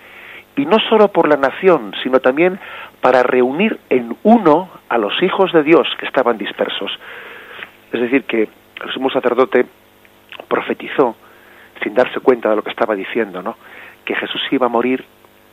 [0.57, 2.59] y no solo por la nación, sino también
[3.00, 6.92] para reunir en uno a los hijos de Dios que estaban dispersos.
[7.92, 8.48] Es decir, que
[8.85, 9.66] el sumo sacerdote
[10.48, 11.16] profetizó,
[11.83, 13.57] sin darse cuenta de lo que estaba diciendo, ¿no?
[14.05, 15.05] que Jesús iba a morir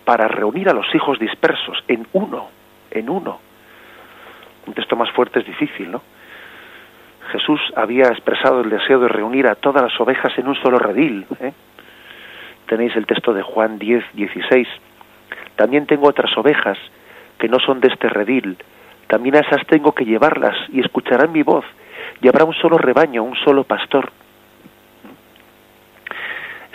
[0.03, 2.49] para reunir a los hijos dispersos en uno,
[2.91, 3.39] en uno.
[4.65, 6.01] Un texto más fuerte es difícil, ¿no?
[7.31, 11.25] Jesús había expresado el deseo de reunir a todas las ovejas en un solo redil.
[11.39, 11.53] ¿eh?
[12.67, 14.67] Tenéis el texto de Juan 10, 16.
[15.55, 16.77] También tengo otras ovejas
[17.37, 18.57] que no son de este redil.
[19.07, 21.65] También a esas tengo que llevarlas y escucharán mi voz.
[22.21, 24.11] Y habrá un solo rebaño, un solo pastor.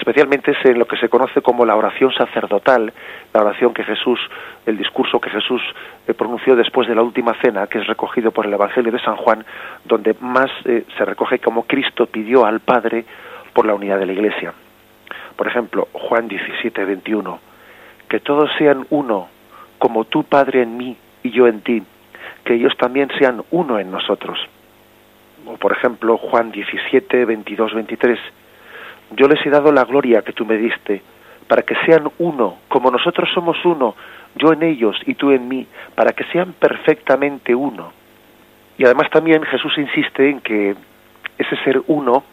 [0.02, 2.92] Especialmente es en lo que se conoce como la oración sacerdotal,
[3.32, 4.18] la oración que Jesús,
[4.66, 5.62] el discurso que Jesús
[6.08, 9.14] eh, pronunció después de la última cena, que es recogido por el Evangelio de San
[9.14, 9.44] Juan,
[9.84, 13.04] donde más eh, se recoge como Cristo pidió al Padre
[13.54, 14.52] por la unidad de la Iglesia.
[15.36, 17.52] Por ejemplo, Juan 17, 21
[18.08, 19.28] que todos sean uno,
[19.78, 21.82] como tú, Padre, en mí y yo en ti,
[22.44, 24.38] que ellos también sean uno en nosotros.
[25.46, 28.18] O por ejemplo, Juan 17, 22, 23,
[29.16, 31.02] yo les he dado la gloria que tú me diste,
[31.48, 33.94] para que sean uno, como nosotros somos uno,
[34.36, 37.92] yo en ellos y tú en mí, para que sean perfectamente uno.
[38.78, 40.74] Y además también Jesús insiste en que
[41.38, 42.24] ese ser uno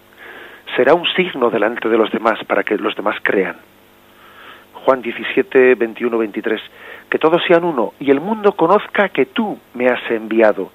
[0.75, 3.57] será un signo delante de los demás para que los demás crean.
[4.85, 6.61] Juan 17, 21, 23,
[7.09, 10.71] que todos sean uno y el mundo conozca que tú me has enviado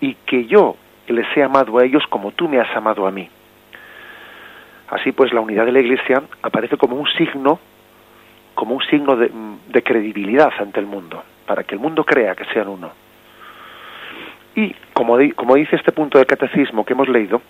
[0.00, 0.76] y que yo
[1.08, 3.28] les he amado a ellos como tú me has amado a mí.
[4.92, 7.58] Así pues, la unidad de la Iglesia aparece como un signo,
[8.54, 12.68] como un signo de, credibilidad ante el mundo, para que el mundo crea que sean
[12.68, 12.90] uno.
[14.54, 17.40] Y, como, como dice este punto del catecismo que hemos leído,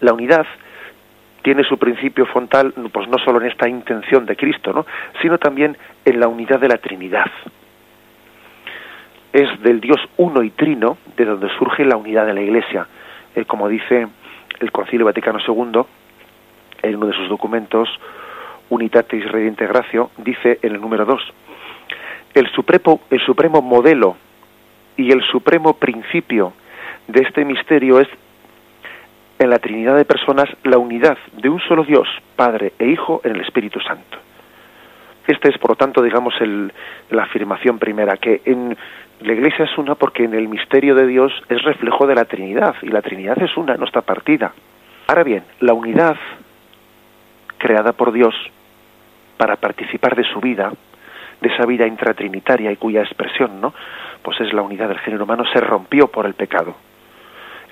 [0.00, 0.44] la unidad
[1.42, 4.86] tiene su principio frontal pues no solo en esta intención de Cristo, ¿no?
[5.22, 7.30] sino también en la unidad de la Trinidad.
[9.32, 12.88] es del Dios uno y trino, de donde surge la unidad de la Iglesia.
[13.36, 14.08] Eh, como dice
[14.58, 15.84] el Concilio Vaticano II,
[16.84, 17.88] en uno de sus documentos,
[18.70, 21.20] Unitatis Redintegratio, dice en el número 2,
[22.34, 24.16] el supremo, el supremo modelo
[24.96, 26.52] y el supremo principio
[27.06, 28.08] de este misterio es
[29.38, 33.36] en la Trinidad de personas la unidad de un solo Dios, Padre e Hijo, en
[33.36, 34.18] el Espíritu Santo.
[35.26, 36.72] Esta es, por lo tanto, digamos, el,
[37.10, 38.76] la afirmación primera, que en
[39.20, 42.74] la Iglesia es una porque en el misterio de Dios es reflejo de la Trinidad,
[42.82, 44.52] y la Trinidad es una, no está partida.
[45.06, 46.16] Ahora bien, la unidad
[47.64, 48.34] creada por Dios
[49.38, 50.70] para participar de su vida,
[51.40, 53.72] de esa vida intratrinitaria y cuya expresión, ¿no?
[54.20, 56.76] Pues es la unidad del género humano, se rompió por el pecado.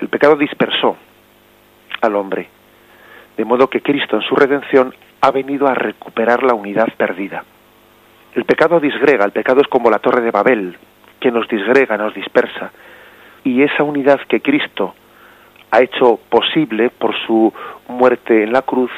[0.01, 0.97] El pecado dispersó
[2.01, 2.49] al hombre,
[3.37, 7.43] de modo que Cristo en su redención ha venido a recuperar la unidad perdida.
[8.33, 10.75] El pecado disgrega, el pecado es como la torre de Babel,
[11.19, 12.71] que nos disgrega, nos dispersa.
[13.43, 14.95] Y esa unidad que Cristo
[15.69, 17.53] ha hecho posible por su
[17.87, 18.89] muerte en la cruz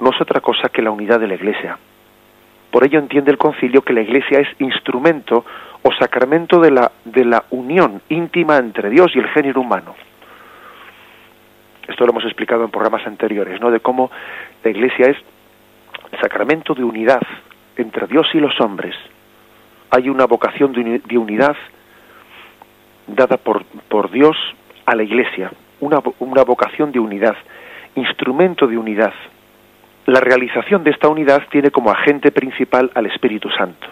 [0.00, 1.78] no es otra cosa que la unidad de la Iglesia.
[2.70, 5.44] Por ello entiende el concilio que la Iglesia es instrumento
[5.82, 9.94] o sacramento de la, de la unión íntima entre Dios y el género humano.
[11.88, 13.70] Esto lo hemos explicado en programas anteriores, ¿no?
[13.70, 14.10] De cómo
[14.64, 15.16] la Iglesia es
[16.20, 17.22] sacramento de unidad
[17.76, 18.94] entre Dios y los hombres.
[19.90, 21.56] Hay una vocación de unidad
[23.06, 24.36] dada por, por Dios
[24.84, 27.36] a la Iglesia, una, una vocación de unidad,
[27.94, 29.14] instrumento de unidad.
[30.06, 33.88] La realización de esta unidad tiene como agente principal al Espíritu Santo.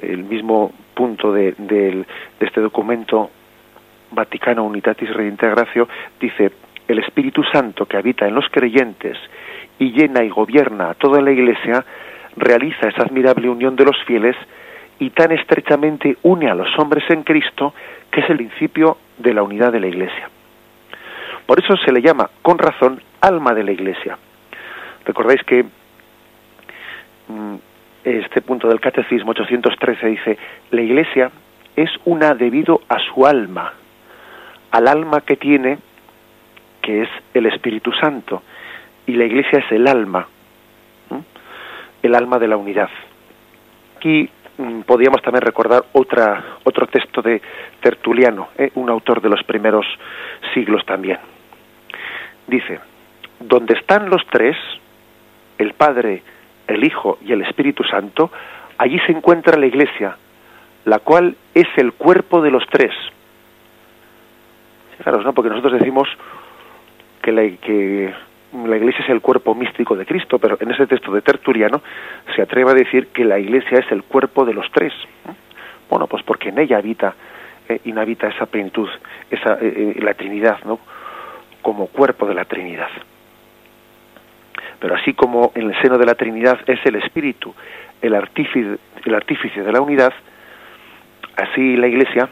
[0.00, 2.06] El mismo punto de,
[2.40, 3.30] este documento
[4.10, 5.86] Vaticano Unitatis Reintegratio
[6.18, 6.52] dice
[6.88, 9.18] el Espíritu Santo que habita en los creyentes
[9.78, 11.84] y llena y gobierna a toda la Iglesia,
[12.36, 14.36] realiza esa admirable unión de los fieles
[14.98, 17.74] y tan estrechamente une a los hombres en Cristo,
[18.10, 20.30] que es el principio de la unidad de la Iglesia.
[21.44, 24.16] Por eso se le llama, con razón, alma de la Iglesia.
[25.04, 25.64] Recordáis que
[27.28, 27.54] mm,
[28.04, 30.38] este punto del Catecismo 813 dice,
[30.70, 31.30] la Iglesia
[31.76, 33.72] es una debido a su alma,
[34.70, 35.78] al alma que tiene
[36.82, 38.42] que es el Espíritu Santo,
[39.06, 40.26] y la Iglesia es el alma,
[42.02, 42.88] el alma de la unidad.
[43.96, 47.42] Aquí mm, podríamos también recordar otra, otro texto de
[47.80, 48.70] Tertuliano, ¿eh?
[48.76, 49.86] un autor de los primeros
[50.54, 51.18] siglos también.
[52.46, 52.80] Dice,
[53.40, 54.56] donde están los tres,
[55.60, 56.22] el Padre,
[56.66, 58.30] el Hijo y el Espíritu Santo,
[58.78, 60.16] allí se encuentra la Iglesia,
[60.84, 62.92] la cual es el cuerpo de los tres.
[64.96, 65.32] Fijaros, ¿no?
[65.34, 66.08] Porque nosotros decimos
[67.22, 71.82] que la, Iglesia es el cuerpo místico de Cristo, pero en ese texto de Tertuliano
[72.34, 74.92] se atreve a decir que la Iglesia es el cuerpo de los tres.
[75.90, 77.14] Bueno, pues porque en ella habita,
[77.68, 78.88] eh, inhabita esa plenitud,
[79.30, 80.78] esa, eh, eh, la Trinidad, ¿no?
[81.60, 82.88] Como cuerpo de la Trinidad.
[84.80, 87.54] Pero así como en el seno de la Trinidad es el Espíritu
[88.02, 90.12] el artífice, el artífice de la unidad,
[91.36, 92.28] así la Iglesia,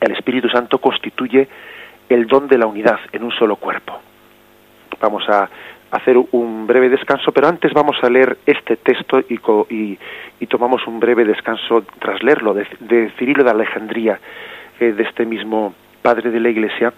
[0.00, 1.48] el Espíritu Santo constituye
[2.08, 3.98] el don de la unidad en un solo cuerpo.
[5.00, 5.48] Vamos a
[5.90, 9.98] hacer un breve descanso, pero antes vamos a leer este texto y,
[10.40, 14.18] y, tomamos un breve descanso tras leerlo, de, Cirilo de Alejandría,
[14.80, 16.92] eh, de este mismo padre de la Iglesia,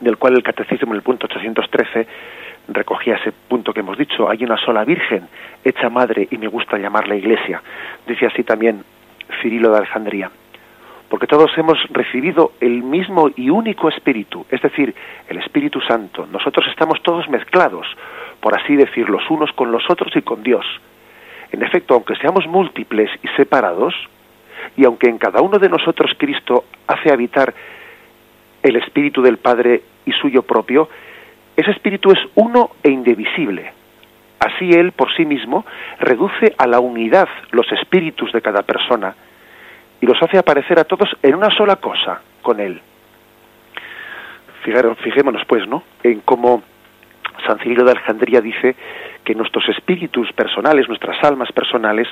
[0.00, 2.06] del cual el Catecismo en el punto 813
[2.68, 5.28] recogía ese punto que hemos dicho, hay una sola Virgen,
[5.64, 7.62] hecha madre, y me gusta llamarla Iglesia.
[8.06, 8.84] Dice así también
[9.42, 10.30] Cirilo de Alejandría
[11.14, 14.92] porque todos hemos recibido el mismo y único Espíritu, es decir,
[15.28, 16.26] el Espíritu Santo.
[16.26, 17.86] Nosotros estamos todos mezclados,
[18.40, 20.66] por así decir, los unos con los otros y con Dios.
[21.52, 23.94] En efecto, aunque seamos múltiples y separados,
[24.76, 27.54] y aunque en cada uno de nosotros Cristo hace habitar
[28.64, 30.88] el Espíritu del Padre y suyo propio,
[31.56, 33.72] ese Espíritu es uno e indivisible.
[34.40, 35.64] Así Él, por sí mismo,
[36.00, 39.14] reduce a la unidad los espíritus de cada persona,
[40.00, 42.78] y los hace aparecer a todos en una sola cosa con él.
[44.62, 45.82] fijémonos pues, ¿no?
[46.02, 46.62] En cómo
[47.46, 48.76] San Cirilo de Alejandría dice
[49.24, 52.06] que nuestros espíritus personales, nuestras almas personales,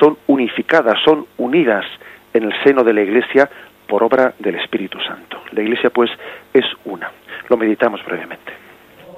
[0.00, 1.84] son unificadas, son unidas
[2.34, 3.48] en el seno de la Iglesia
[3.86, 5.40] por obra del Espíritu Santo.
[5.52, 6.10] La Iglesia, pues,
[6.52, 7.10] es una.
[7.48, 8.67] Lo meditamos brevemente.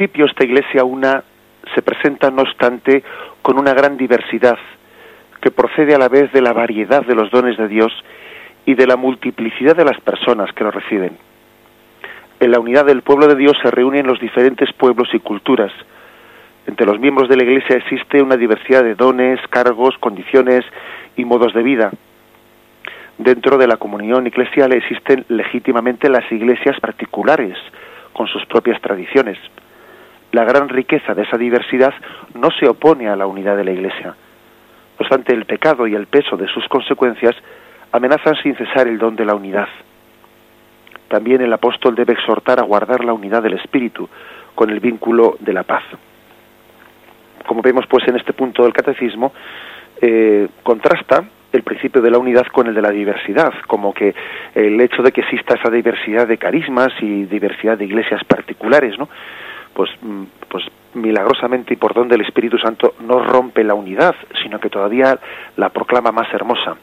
[0.00, 1.22] principio esta iglesia una
[1.74, 3.04] se presenta, no obstante,
[3.42, 4.56] con una gran diversidad
[5.42, 7.92] que procede a la vez de la variedad de los dones de Dios
[8.64, 11.18] y de la multiplicidad de las personas que lo reciben.
[12.40, 15.72] En la unidad del pueblo de Dios se reúnen los diferentes pueblos y culturas.
[16.66, 20.64] Entre los miembros de la Iglesia existe una diversidad de dones, cargos, condiciones
[21.14, 21.90] y modos de vida.
[23.18, 27.58] Dentro de la comunión eclesial existen legítimamente las iglesias particulares,
[28.14, 29.36] con sus propias tradiciones.
[30.32, 31.92] La gran riqueza de esa diversidad
[32.34, 34.08] no se opone a la unidad de la Iglesia.
[34.08, 34.16] No
[34.98, 37.34] obstante, el pecado y el peso de sus consecuencias
[37.92, 39.68] amenazan sin cesar el don de la unidad.
[41.08, 44.08] También el apóstol debe exhortar a guardar la unidad del Espíritu
[44.54, 45.82] con el vínculo de la paz.
[47.46, 49.32] Como vemos pues en este punto del catecismo,
[50.00, 54.14] eh, contrasta el principio de la unidad con el de la diversidad, como que
[54.54, 59.08] el hecho de que exista esa diversidad de carismas y diversidad de iglesias particulares, ¿no?
[59.74, 60.64] Pues, mm, pues
[60.94, 65.18] milagrosamente y por donde el Espíritu Santo no rompe la unidad, sino que todavía
[65.56, 66.76] la proclama más hermosa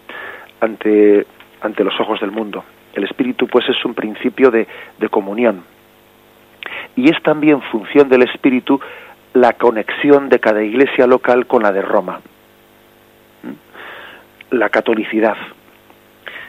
[0.61, 1.25] ante,
[1.61, 2.63] ante los ojos del mundo.
[2.93, 4.67] El Espíritu, pues, es un principio de,
[4.97, 5.63] de comunión.
[6.95, 8.79] Y es también función del Espíritu
[9.33, 12.21] la conexión de cada iglesia local con la de Roma.
[14.49, 15.37] La catolicidad.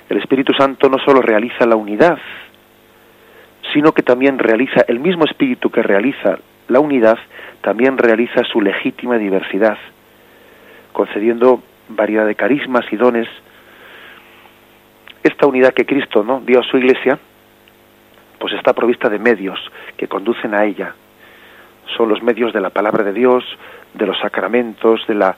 [0.09, 2.19] El Espíritu Santo no solo realiza la unidad,
[3.73, 6.39] sino que también realiza, el mismo Espíritu que realiza
[6.69, 7.19] la unidad,
[7.61, 9.79] también realiza su legítima diversidad,
[10.93, 13.29] concediendo variedad de carismas y dones
[15.23, 16.41] esta unidad que Cristo ¿no?
[16.41, 17.19] dio a su iglesia,
[18.39, 19.59] pues está provista de medios
[19.97, 20.95] que conducen a ella.
[21.97, 23.45] Son los medios de la palabra de Dios,
[23.95, 25.37] de los sacramentos, de la,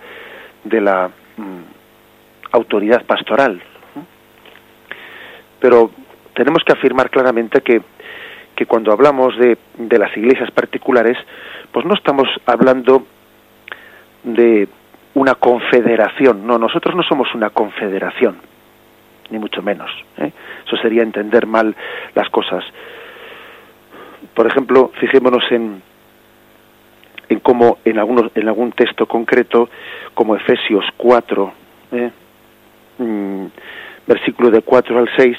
[0.64, 3.62] de la mm, autoridad pastoral.
[5.60, 5.90] Pero
[6.34, 7.82] tenemos que afirmar claramente que,
[8.60, 11.16] que cuando hablamos de, de las iglesias particulares,
[11.72, 13.06] pues no estamos hablando
[14.22, 14.68] de
[15.14, 18.36] una confederación, no, nosotros no somos una confederación
[19.30, 19.90] ni mucho menos.
[20.18, 20.30] ¿eh?
[20.66, 21.74] Eso sería entender mal
[22.14, 22.62] las cosas.
[24.34, 25.80] Por ejemplo, fijémonos en,
[27.30, 29.70] en cómo en, algunos, en algún texto concreto,
[30.12, 31.52] como Efesios 4,
[31.92, 32.10] ¿eh?
[32.98, 33.46] mm,
[34.06, 35.38] versículo de 4 al 6,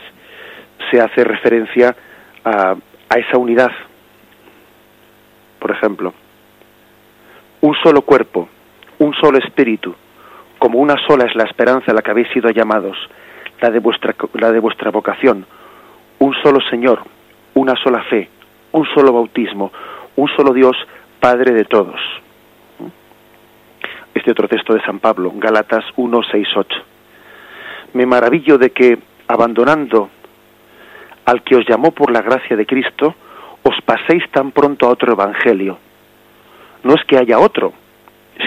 [0.89, 1.95] se hace referencia
[2.43, 2.75] a,
[3.11, 3.71] a esa unidad.
[5.59, 6.13] Por ejemplo,
[7.59, 8.47] un solo cuerpo,
[8.99, 9.93] un solo espíritu,
[10.57, 12.97] como una sola es la esperanza a la que habéis sido llamados,
[13.59, 15.45] la de vuestra, la de vuestra vocación,
[16.19, 17.03] un solo Señor,
[17.53, 18.29] una sola fe,
[18.71, 19.71] un solo bautismo,
[20.15, 20.77] un solo Dios,
[21.19, 21.99] Padre de todos.
[24.15, 26.77] Este otro texto de San Pablo, Gálatas 1, 6, 8.
[27.93, 28.97] Me maravillo de que,
[29.27, 30.09] abandonando
[31.31, 33.15] al que os llamó por la gracia de Cristo,
[33.63, 35.77] os paséis tan pronto a otro evangelio.
[36.83, 37.73] No es que haya otro,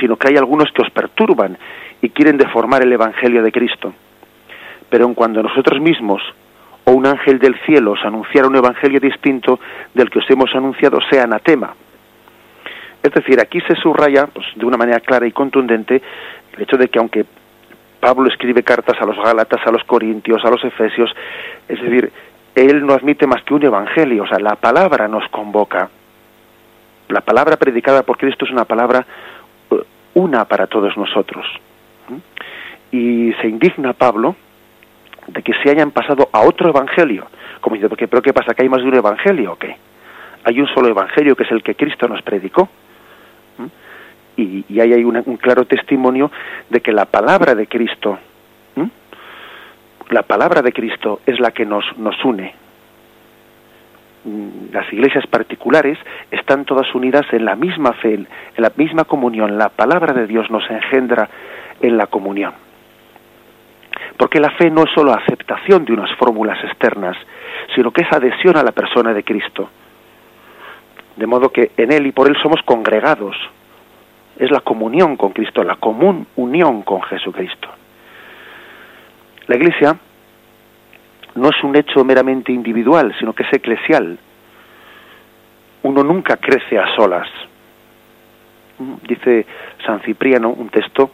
[0.00, 1.56] sino que hay algunos que os perturban
[2.02, 3.94] y quieren deformar el evangelio de Cristo
[4.94, 6.22] pero en cuando nosotros mismos
[6.84, 9.58] o un ángel del cielo os anunciara un evangelio distinto
[9.92, 11.74] del que os hemos anunciado, sea anatema.
[13.02, 16.00] Es decir, aquí se subraya pues, de una manera clara y contundente
[16.52, 17.24] el hecho de que aunque
[17.98, 21.10] Pablo escribe cartas a los Gálatas, a los Corintios, a los Efesios,
[21.68, 22.12] es decir,
[22.54, 25.88] él no admite más que un evangelio, o sea, la palabra nos convoca.
[27.08, 29.04] La palabra predicada por Cristo es una palabra
[29.70, 29.82] eh,
[30.14, 31.46] una para todos nosotros.
[32.90, 34.36] Y se indigna Pablo
[35.26, 37.26] de que se hayan pasado a otro evangelio.
[37.60, 38.54] Como dice, ¿pero qué pasa?
[38.54, 39.76] ¿Que hay más de un evangelio o qué?
[40.44, 42.68] Hay un solo evangelio que es el que Cristo nos predicó.
[44.36, 46.30] Y, y, ahí hay un claro testimonio
[46.68, 48.18] de que la palabra de Cristo,
[50.10, 52.54] la palabra de Cristo es la que nos, nos une.
[54.24, 55.98] Mm, las iglesias particulares
[56.30, 59.58] están todas unidas en la misma fe, en la misma comunión.
[59.58, 61.28] La palabra de Dios nos engendra
[61.80, 62.52] en la comunión.
[64.16, 67.16] Porque la fe no es solo aceptación de unas fórmulas externas,
[67.74, 69.68] sino que es adhesión a la persona de Cristo.
[71.16, 73.36] De modo que en Él y por Él somos congregados.
[74.38, 77.68] Es la comunión con Cristo, la común unión con Jesucristo.
[79.46, 79.96] La Iglesia
[81.34, 84.18] no es un hecho meramente individual, sino que es eclesial.
[85.82, 87.28] Uno nunca crece a solas.
[89.06, 89.46] Dice
[89.84, 91.10] San Cipriano, un texto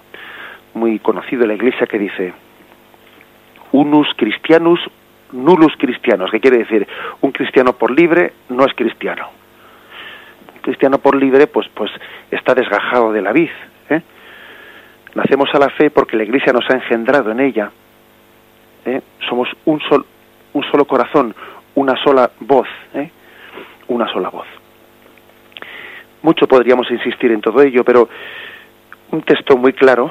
[0.74, 2.32] muy conocido de la Iglesia que dice,
[3.72, 4.80] unus cristianus
[5.32, 6.86] nullus cristianos, que quiere decir
[7.20, 9.28] un cristiano por libre no es cristiano.
[10.54, 11.90] Un cristiano por libre pues pues
[12.30, 13.50] está desgajado de la vid.
[13.90, 14.02] ¿eh?
[15.14, 17.70] Nacemos a la fe porque la Iglesia nos ha engendrado en ella.
[18.84, 19.00] ¿Eh?
[19.28, 20.04] Somos un, sol,
[20.52, 21.34] un solo corazón,
[21.74, 23.10] una sola voz, ¿eh?
[23.88, 24.46] una sola voz.
[26.22, 28.08] Mucho podríamos insistir en todo ello, pero
[29.10, 30.10] un texto muy claro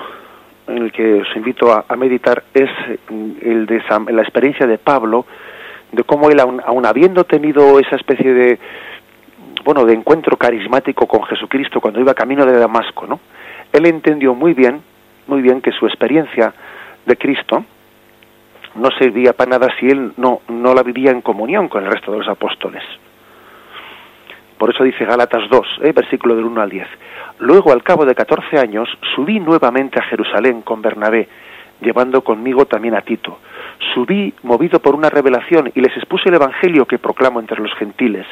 [0.67, 2.69] en el que os invito a, meditar es
[3.41, 5.25] el de la experiencia de Pablo,
[5.91, 8.59] de cómo él, aun, habiendo tenido esa especie de,
[9.63, 13.19] bueno, de encuentro carismático con Jesucristo cuando iba camino de Damasco, ¿no?
[13.73, 14.81] Él entendió muy bien,
[15.27, 16.53] muy bien que su experiencia
[17.05, 17.63] de Cristo
[18.79, 22.11] no servía para nada si él no, no la vivía en comunión con el resto
[22.11, 22.83] de los apóstoles.
[24.57, 25.93] Por eso dice Gálatas 2, ¿eh?
[25.93, 26.87] versículo del 1 al 10.
[27.39, 31.29] Luego, al cabo de catorce años, subí nuevamente a Jerusalén con Bernabé,
[31.79, 33.39] llevando conmigo también a Tito.
[33.93, 38.25] Subí movido por una revelación y les expuse el Evangelio que proclamo entre los gentiles,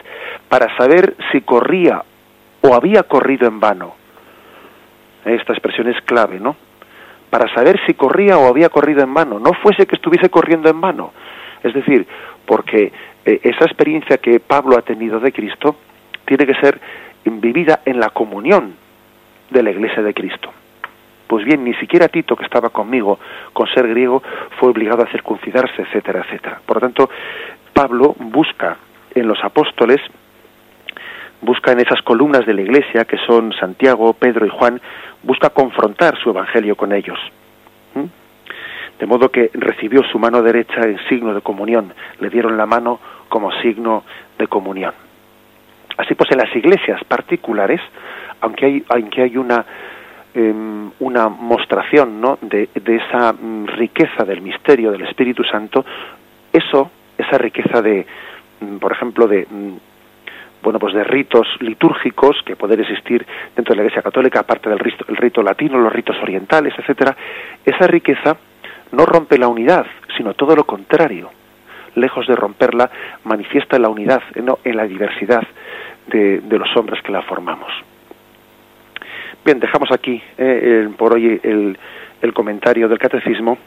[0.50, 2.04] para saber si corría
[2.60, 3.96] o había corrido en vano.
[5.24, 6.58] Esta expresión es clave, ¿no?
[7.30, 9.40] Para saber si corría o había corrido en vano.
[9.40, 11.12] No fuese que estuviese corriendo en vano.
[11.64, 12.08] Es decir,
[12.46, 12.92] porque
[13.26, 15.76] eh, esa experiencia que Pablo ha tenido de Cristo
[16.26, 16.80] tiene que ser
[17.26, 18.76] vivida en la comunión
[19.50, 20.52] de la Iglesia de Cristo.
[21.28, 23.20] Pues bien, ni siquiera Tito, que estaba conmigo,
[23.52, 24.24] con ser griego,
[24.60, 26.62] fue obligado a circuncidarse, etcétera, etcétera.
[26.66, 27.10] Por lo tanto,
[27.74, 28.78] Pablo busca
[29.14, 30.00] en los apóstoles,
[31.42, 34.82] busca en esas columnas de la Iglesia, que son Santiago, Pedro y Juan,
[35.24, 37.20] busca confrontar su evangelio con ellos.
[37.94, 38.06] ¿Mm?
[39.00, 43.00] De modo que recibió su mano derecha en signo de comunión, le dieron la mano
[43.30, 44.04] como signo
[44.38, 44.94] de comunión.
[45.98, 47.82] Así pues, en las iglesias particulares,
[48.42, 49.66] aunque hay, aunque hay una,
[50.34, 52.38] em, una mostración ¿no?
[52.42, 55.86] de, esa mm, riqueza del misterio del Espíritu Santo,
[56.54, 58.06] eso, esa riqueza de,
[58.62, 59.48] mm, por ejemplo, de
[60.62, 64.80] bueno, pues de ritos litúrgicos que pueden existir dentro de la Iglesia Católica, aparte del
[64.80, 67.16] rito, el rito latino, los ritos orientales, etcétera,
[67.66, 68.38] esa riqueza
[68.92, 69.86] no rompe la unidad,
[70.16, 71.30] sino todo lo contrario.
[71.96, 72.90] Lejos de romperla,
[73.24, 75.44] manifiesta la unidad, no en la diversidad
[76.08, 77.72] de, los hombres que la formamos.
[79.44, 81.78] Bien, dejamos aquí eh, por hoy el,
[82.22, 83.58] el, comentario del catecismo.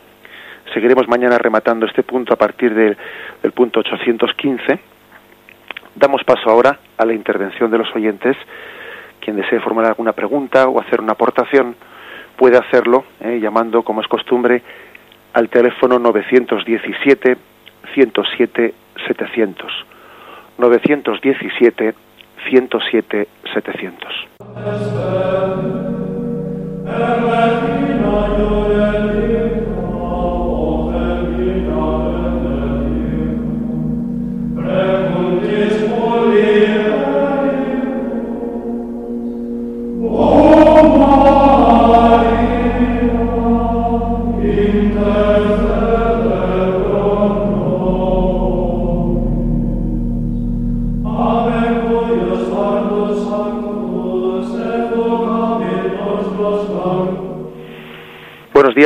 [0.72, 4.89] Seguiremos mañana rematando este punto a partir del punto 815.
[5.95, 8.36] Damos paso ahora a la intervención de los oyentes.
[9.20, 11.76] Quien desee formar alguna pregunta o hacer una aportación
[12.36, 14.62] puede hacerlo eh, llamando, como es costumbre,
[15.34, 17.36] al teléfono 917
[17.95, 18.74] 107
[19.07, 19.72] 700.
[20.59, 21.95] 917
[22.49, 24.28] 107 700.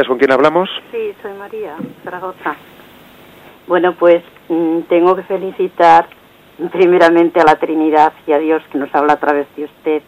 [0.03, 0.69] ¿Con quién hablamos?
[0.91, 2.57] Sí, soy María Zaragoza.
[3.69, 6.07] Bueno, pues mm, tengo que felicitar
[6.73, 10.03] primeramente a la Trinidad y a Dios que nos habla a través de usted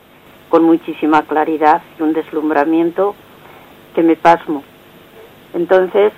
[0.49, 3.15] con muchísima claridad y un deslumbramiento
[3.95, 4.65] que me pasmo.
[5.55, 6.13] Entonces,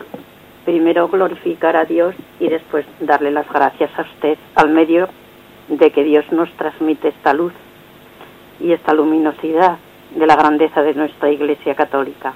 [0.64, 5.08] primero glorificar a Dios y después darle las gracias a usted al medio
[5.68, 7.52] de que Dios nos transmite esta luz
[8.60, 9.76] y esta luminosidad
[10.16, 12.32] de la grandeza de nuestra Iglesia Católica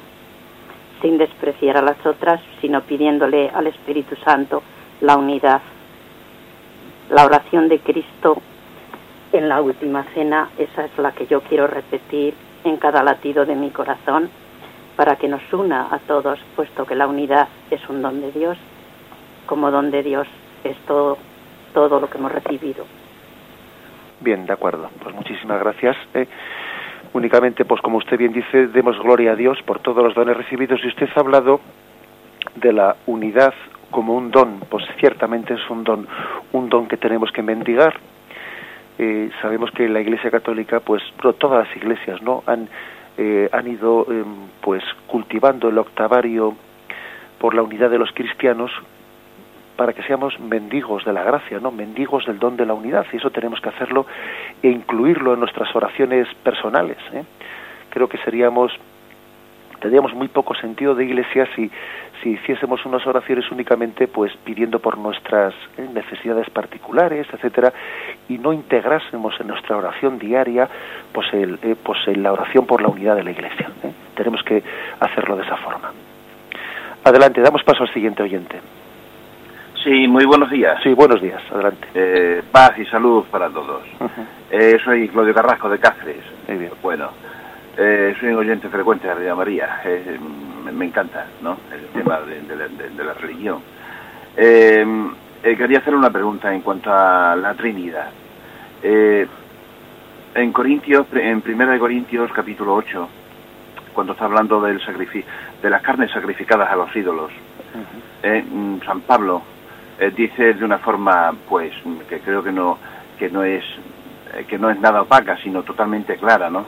[1.03, 4.63] sin despreciar a las otras, sino pidiéndole al Espíritu Santo
[5.01, 5.61] la unidad.
[7.11, 8.41] La oración de Cristo
[9.33, 12.35] en la última cena, esa es la que yo quiero repetir
[12.65, 14.31] en cada latido de mi corazón,
[14.97, 18.57] para que nos una a todos, puesto que la unidad es un don de Dios,
[19.47, 20.29] como don de Dios
[20.65, 21.19] es todo,
[21.75, 22.85] todo lo que hemos recibido.
[24.21, 24.89] Bien, de acuerdo.
[25.03, 25.97] Pues muchísimas gracias.
[26.15, 26.29] Eh,
[27.13, 30.81] únicamente, pues como usted bien dice, demos gloria a Dios por todos los dones recibidos
[30.83, 31.61] y usted ha hablado
[32.57, 33.55] de la unidad
[33.91, 36.07] como un don, pues ciertamente es un don,
[36.53, 37.95] un don que tenemos que mendigar.
[38.99, 41.03] Eh, sabemos que la Iglesia Católica, pues
[41.39, 42.43] todas las iglesias, ¿no?
[42.47, 42.69] Han,
[43.19, 46.55] eh, han ido, em, pues cultivando el octavario
[47.39, 48.71] por la unidad de los cristianos
[49.77, 51.71] para que seamos mendigos de la gracia, ¿no?
[51.71, 54.07] Mendigos del don de la unidad, y eso tenemos que hacerlo
[54.63, 56.99] e incluirlo en nuestras oraciones personales.
[57.13, 57.25] ¿eh?
[57.91, 58.73] Creo que seríamos
[59.81, 61.69] tendríamos muy poco sentido de iglesia si,
[62.23, 65.89] si hiciésemos unas oraciones únicamente pues pidiendo por nuestras ¿eh?
[65.93, 67.73] necesidades particulares, etcétera,
[68.29, 70.69] y no integrásemos en nuestra oración diaria
[71.11, 73.69] pues, el, eh, pues la oración por la unidad de la iglesia.
[74.15, 74.63] Tenemos que
[75.01, 75.93] hacerlo de esa forma.
[77.03, 78.61] Adelante, damos paso al siguiente oyente.
[79.83, 80.81] Sí, muy buenos días.
[80.83, 81.89] Sí, buenos días, adelante.
[81.95, 83.83] Eh, paz y salud para todos.
[84.51, 86.23] Eh, soy Claudio Carrasco de Cáceres.
[86.47, 86.73] Muy bien.
[86.83, 87.11] Bueno,
[87.77, 89.81] eh, soy un oyente frecuente de Radio María.
[89.85, 90.19] Eh,
[90.65, 91.57] me, me encanta, ¿no?
[91.73, 93.59] El tema de, de la- de- de la religión.
[94.37, 94.87] Eh,
[95.43, 98.11] quería hacer una pregunta en cuanto a la Trinidad.
[98.83, 99.27] Eh,
[100.35, 103.09] en Corintios, en Primera de Corintios, capítulo 8,
[103.93, 104.81] cuando está hablando del
[105.61, 107.31] de las carnes sacrificadas a los ídolos,
[108.23, 109.43] mm, San Pablo
[110.03, 111.73] eh, dice de una forma, pues,
[112.09, 112.77] que creo que no,
[113.21, 113.63] que no es,
[114.35, 116.67] eh, que no es nada opaca, sino totalmente clara, ¿no?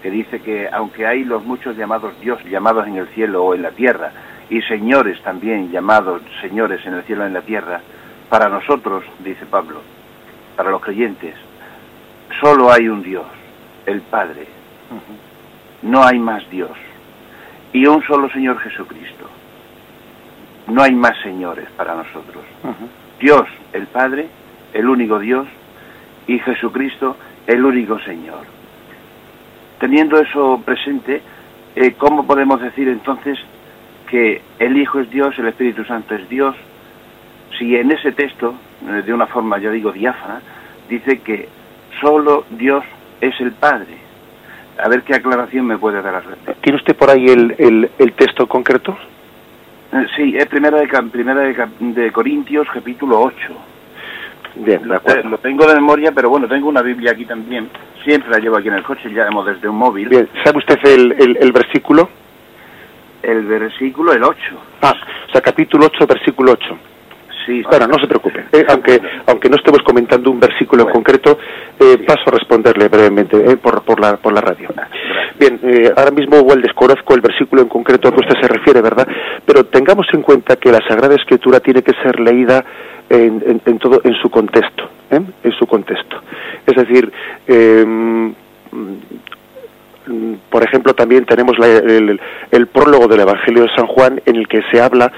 [0.00, 3.62] Que dice que aunque hay los muchos llamados Dios llamados en el cielo o en
[3.62, 4.12] la tierra
[4.48, 7.80] y señores también llamados señores en el cielo o en la tierra,
[8.28, 9.80] para nosotros, dice Pablo,
[10.54, 11.34] para los creyentes,
[12.40, 13.26] solo hay un Dios,
[13.86, 14.46] el Padre.
[15.82, 16.70] No hay más Dios.
[17.72, 19.28] Y un solo Señor Jesucristo.
[20.68, 22.44] No hay más señores para nosotros.
[23.20, 24.28] Dios, el Padre,
[24.72, 25.46] el único Dios,
[26.26, 28.40] y Jesucristo, el único Señor.
[29.78, 31.22] Teniendo eso presente,
[31.76, 33.38] eh, ¿cómo podemos decir entonces
[34.08, 36.56] que el Hijo es Dios, el Espíritu Santo es Dios,
[37.58, 38.54] si en ese texto,
[38.88, 40.40] eh, de una forma, ya digo, diáfana,
[40.88, 41.48] dice que
[42.00, 42.84] solo Dios
[43.20, 43.98] es el Padre?
[44.82, 46.60] A ver qué aclaración me puede dar al respecto.
[46.60, 48.96] ¿Tiene usted por ahí el, el, el texto concreto?
[49.92, 53.36] Eh, Sí, es primera de, primera de, de Corintios, capítulo 8.
[54.56, 55.28] Bien, de Lo, acuerdo.
[55.28, 57.68] lo tengo de memoria, pero bueno, tengo una Biblia aquí también.
[58.04, 60.08] Siempre la llevo aquí en el coche, ya hemos desde un móvil.
[60.08, 62.08] Bien, ¿sabe usted el, el, el versículo?
[63.22, 64.38] El versículo, el 8.
[64.82, 64.94] Ah,
[65.28, 66.78] o sea, capítulo 8, versículo 8.
[67.46, 68.44] Sí, Bueno, no se preocupe.
[68.52, 71.38] Eh, aunque, aunque no estemos comentando un versículo en concreto,
[71.78, 74.68] eh, paso a responderle brevemente eh, por, por, la, por la radio.
[75.38, 75.60] Bien,
[75.96, 79.06] ahora mismo igual desconozco el versículo en concreto a que usted se refiere, ¿verdad?
[79.44, 82.64] Pero tengamos en cuenta que la Sagrada Escritura tiene que ser leída
[83.08, 86.20] en, en- en todo en su contexto, en su contexto.
[86.66, 87.12] Es decir,
[87.46, 88.30] mm,
[90.50, 92.20] por ejemplo, también tenemos la- el,
[92.50, 95.12] el prólogo del Evangelio de San Juan en el que se habla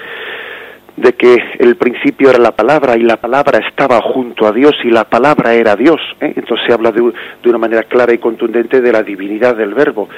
[1.01, 4.91] de que el principio era la palabra y la palabra estaba junto a Dios y
[4.91, 6.01] la palabra era Dios.
[6.21, 6.33] ¿eh?
[6.37, 10.09] Entonces se habla de, de una manera clara y contundente de la divinidad del verbo.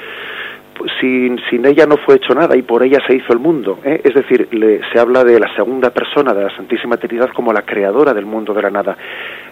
[0.77, 3.77] Pues sin, sin ella no fue hecho nada y por ella se hizo el mundo.
[3.85, 4.01] ¿eh?
[4.03, 7.61] Es decir, le- se habla de la segunda persona de la Santísima Trinidad como la
[7.61, 8.97] creadora del mundo de la nada.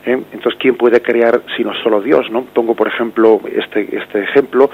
[0.05, 0.17] ¿eh?
[0.33, 2.31] Entonces, ¿quién puede crear sino solo Dios?
[2.31, 2.41] ¿no?
[2.45, 4.71] Pongo, por ejemplo, este, este ejemplo,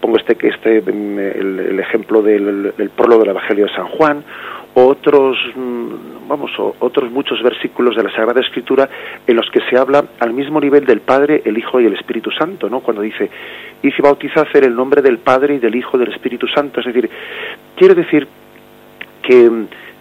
[0.00, 4.22] pongo este, este mm, el, ejemplo del, del prólogo del Evangelio de San Juan,
[4.86, 8.88] otros, mm, vamos, otros muchos versículos de la Sagrada Escritura
[9.26, 12.30] en los que se habla al mismo nivel del Padre, el Hijo y el Espíritu
[12.30, 12.80] Santo, ¿no?
[12.80, 13.30] Cuando dice,
[13.82, 16.80] y si bautizad en el nombre del Padre y del Hijo y del Espíritu Santo.
[16.80, 17.08] Es decir,
[17.76, 18.26] quiero decir
[19.22, 19.50] que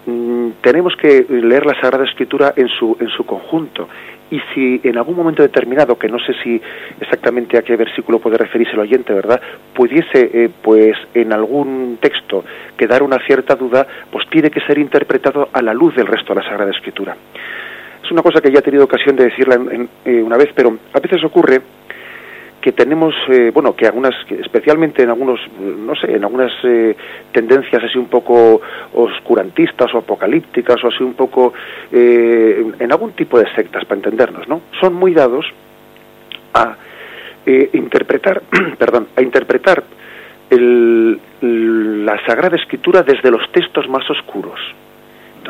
[0.05, 3.87] mm, tenemos que leer la Sagrada Escritura en su, en su conjunto.
[4.29, 6.61] Y si en algún momento determinado, que no sé si
[6.99, 9.39] exactamente a qué versículo puede referirse el oyente, ¿verdad?
[9.73, 12.43] Pudiese, eh, pues, en algún texto
[12.75, 16.41] quedar una cierta duda, pues tiene que ser interpretado a la luz del resto de
[16.41, 17.15] la Sagrada Escritura.
[18.03, 20.77] Es una cosa que ya he tenido ocasión de decirla en- eh, una vez, pero
[20.93, 21.61] a veces ocurre
[22.61, 26.95] que tenemos, eh, bueno, que algunas, especialmente en algunos, eh, no sé, en algunas eh,
[27.31, 28.61] tendencias así un poco
[28.93, 31.53] oscurantistas o apocalípticas o así un poco,
[31.91, 34.61] eh, en, en algún tipo de sectas, para entendernos, ¿no?
[34.81, 35.45] Son muy dados
[36.53, 36.75] a
[37.45, 38.41] eh, interpretar,
[38.77, 39.83] perdón, a interpretar
[40.49, 44.59] el- la Sagrada Escritura desde los textos más oscuros.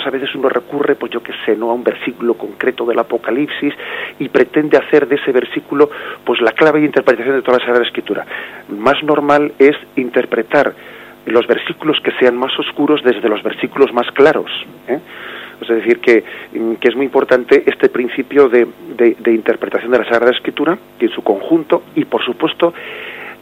[0.05, 3.73] A veces uno recurre, pues yo qué sé, no a un versículo concreto del Apocalipsis
[4.19, 5.89] y pretende hacer de ese versículo
[6.23, 8.25] pues la clave de interpretación de toda la Sagrada Escritura.
[8.69, 10.73] Más normal es interpretar
[11.25, 14.49] los versículos que sean más oscuros desde los versículos más claros.
[14.87, 14.99] ¿eh?
[15.59, 16.23] Es decir, que,
[16.53, 20.77] mm, que es muy importante este principio de, de- de interpretación de la Sagrada Escritura
[20.99, 22.73] y en su conjunto y, por supuesto,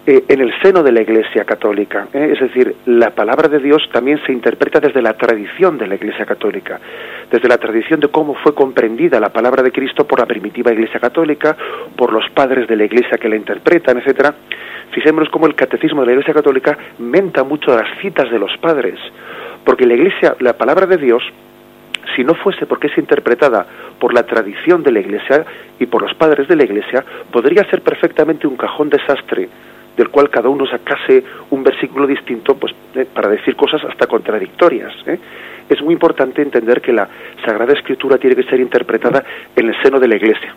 [0.08, 2.08] eh, en el seno de la Iglesia Católica.
[2.14, 2.30] ¿eh?
[2.34, 6.28] Es decir, la palabra de Dios también se interpreta desde la tradición de la Iglesia
[6.28, 6.80] Católica,
[7.32, 11.00] desde la tradición de cómo fue comprendida la palabra de Cristo por la primitiva Iglesia
[11.00, 11.58] Católica,
[11.96, 14.36] por los padres de la Iglesia que la interpretan, etcétera.
[14.92, 19.00] Fijémonos cómo el catecismo de la Iglesia Católica menta mucho las citas de los padres,
[19.64, 21.24] porque la Iglesia, la palabra de Dios,
[22.16, 23.66] si no fuese porque es interpretada
[23.98, 25.46] por la tradición de la Iglesia
[25.80, 29.50] y por los padres de la Iglesia, podría ser perfectamente un cajón desastre
[29.98, 34.94] del cual cada uno sacase un versículo distinto pues, eh, para decir cosas hasta contradictorias.
[35.08, 35.18] ¿eh?
[35.70, 37.08] Es muy importante entender que la
[37.46, 39.24] Sagrada Escritura tiene que ser interpretada
[39.56, 40.54] en el seno de la Iglesia.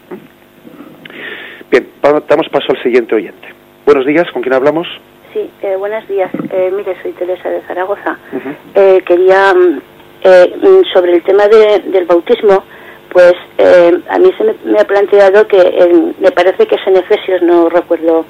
[1.71, 1.87] Bien,
[2.29, 3.49] damos paso al siguiente oyente.
[3.85, 4.87] Buenos días, ¿con quién hablamos?
[5.33, 6.31] Sí, eh, buenos días.
[6.51, 8.17] Eh, mire, soy Teresa de Zaragoza.
[8.75, 9.81] Eh, quería, mm,
[10.25, 12.65] eh, mm, sobre el tema de- del bautismo,
[13.11, 17.43] pues eh, a mí se me, ha planteado que me parece que es en Efesios,
[17.43, 18.25] no recuerdo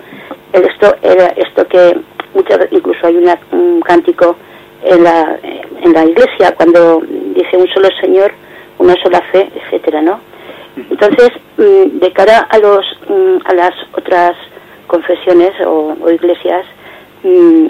[0.52, 1.98] el esto, era esto que
[2.34, 3.16] muchas incluso hay
[3.52, 4.36] un cántico
[4.82, 5.38] en la,
[5.82, 7.02] en la iglesia cuando
[7.34, 8.32] dice un solo Señor,
[8.78, 10.20] una sola fe, etcétera, ¿no?
[10.90, 14.36] Entonces, mm, de cara a los mm, a las otras
[14.86, 16.64] confesiones o, iglesias,
[17.22, 17.66] mm,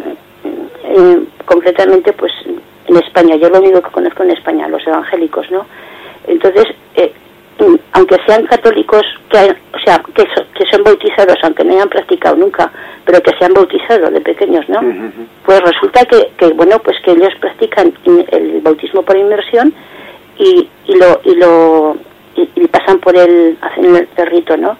[0.84, 2.32] eh, concretamente, pues
[2.86, 5.66] en España, yo lo único que conozco en España, los evangélicos, ¿no?
[6.28, 7.12] Entonces, eh,
[7.92, 12.70] aunque sean católicos, que o sea, que, que son bautizados, aunque no hayan practicado nunca,
[13.04, 14.80] pero que se han bautizado de pequeños, ¿no?
[15.44, 17.92] Pues resulta que, que, bueno, pues que ellos practican
[18.30, 19.72] el bautismo por inmersión
[20.38, 21.96] y, y lo y lo
[22.36, 24.76] y, pasan por el hacen el, rito, ¿no?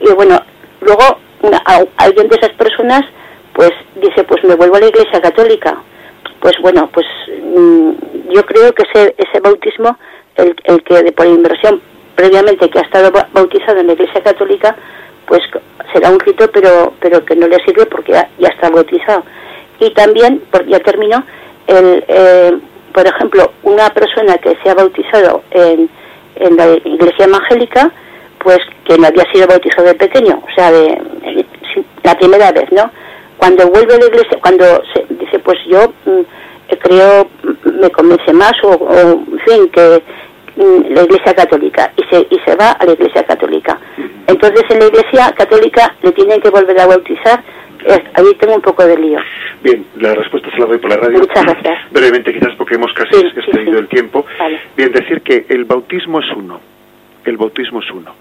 [0.00, 0.40] Y bueno,
[0.80, 1.18] luego
[1.96, 3.02] alguien de esas personas
[3.52, 5.76] pues dice, pues me vuelvo a la Iglesia Católica.
[6.40, 7.06] Pues bueno, pues
[7.42, 7.90] mm,
[8.30, 9.96] yo creo que ese ese bautismo
[10.36, 11.80] el, el que de por inmersión
[12.14, 14.76] previamente que ha estado bautizado en la Iglesia Católica,
[15.26, 15.40] pues
[15.92, 19.24] será un rito, pero, pero que no le sirve porque ya, está bautizado.
[19.80, 21.24] Y también, por, ya termino,
[21.66, 22.58] el, eh,
[22.92, 25.88] por ejemplo, una persona que se ha bautizado en,
[26.36, 27.90] en la Iglesia Evangélica,
[28.38, 31.00] pues que no había sido bautizado de pequeño, o sea, de,
[32.02, 32.90] la primera vez, ¿no?
[33.38, 36.20] Cuando vuelve a la iglesia, cuando se, dice, pues yo mm,
[36.80, 40.02] creo, mm, me convence más, o en fin, que
[40.56, 43.78] la Iglesia Católica y se, y se va a la Iglesia Católica.
[44.26, 47.42] Entonces en la Iglesia Católica le tienen que volver a bautizar.
[48.14, 49.18] ahí tengo un poco de lío.
[49.62, 51.18] Bien, la respuesta se la doy por la radio.
[51.18, 51.78] Muchas gracias.
[51.90, 54.24] Brevemente quizás porque hemos casi excedido el tiempo.
[54.76, 56.60] Bien, decir que el bautismo es uno.
[57.24, 58.14] El bautismo es uno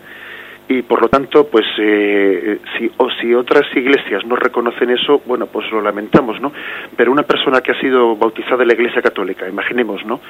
[0.67, 5.47] y por lo tanto pues eh, si o si otras iglesias no reconocen eso bueno
[5.47, 6.53] pues lo lamentamos no
[6.95, 10.21] pero una persona que ha sido bautizada en la iglesia católica imaginemos no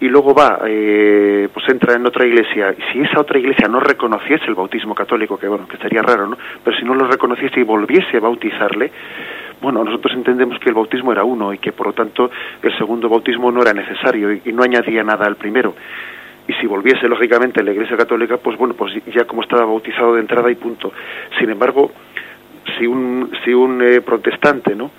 [0.00, 3.80] y luego va, eh, pues entra en otra iglesia, y si esa otra iglesia no
[3.80, 6.36] reconociese el bautismo católico, que bueno, que sería raro, ¿no?
[6.62, 8.90] Pero si no lo reconociese y volviese a bautizarle,
[9.60, 12.30] bueno, nosotros entendemos que el bautismo era uno y que por lo tanto
[12.62, 15.74] el segundo bautismo no era necesario y, no añadía nada al primero.
[16.46, 20.20] Y si volviese lógicamente la iglesia católica, pues bueno, pues ya como estaba bautizado de
[20.20, 20.92] entrada y punto.
[21.38, 21.92] Sin embargo,
[22.76, 24.90] si un, si un eh, protestante, ¿no?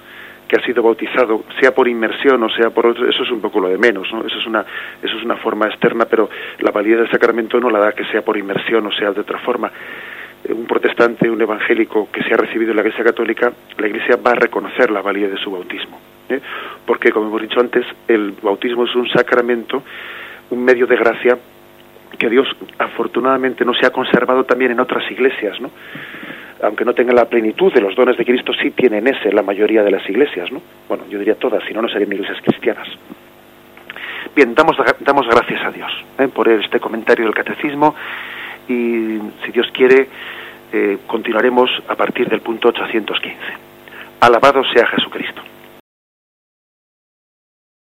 [0.47, 3.59] Que ha sido bautizado, sea por inmersión o sea por otro, eso es un poco
[3.59, 4.25] lo de menos, ¿no?
[4.25, 4.65] Eso es una,
[5.01, 6.29] eso es una forma externa, pero
[6.59, 9.39] la validez del sacramento no la da que sea por inmersión o sea de otra
[9.39, 9.71] forma.
[10.43, 14.17] Eh, un protestante, un evangélico que se ha recibido en la Iglesia Católica, la Iglesia
[14.17, 15.99] va a reconocer la validez de su bautismo.
[16.29, 16.39] ¿eh?
[16.85, 19.83] Porque, como hemos dicho antes, el bautismo es un sacramento,
[20.51, 21.37] un medio de gracia
[22.17, 25.69] que Dios afortunadamente no se ha conservado también en otras iglesias, ¿no?
[26.62, 29.84] Aunque no tengan la plenitud de los dones de Cristo, sí tienen ese la mayoría
[29.84, 30.62] de las iglesias, ¿no?
[30.88, 32.88] Bueno, yo diría todas, si no, no serían iglesias cristianas.
[34.36, 36.28] Bien, damos, damos gracias a Dios ¿eh?
[36.28, 37.95] por este comentario del catecismo
[38.68, 40.10] y, si Dios quiere,
[40.74, 43.38] eh, continuaremos a partir del punto 815.
[44.22, 45.41] Alabado sea Jesucristo.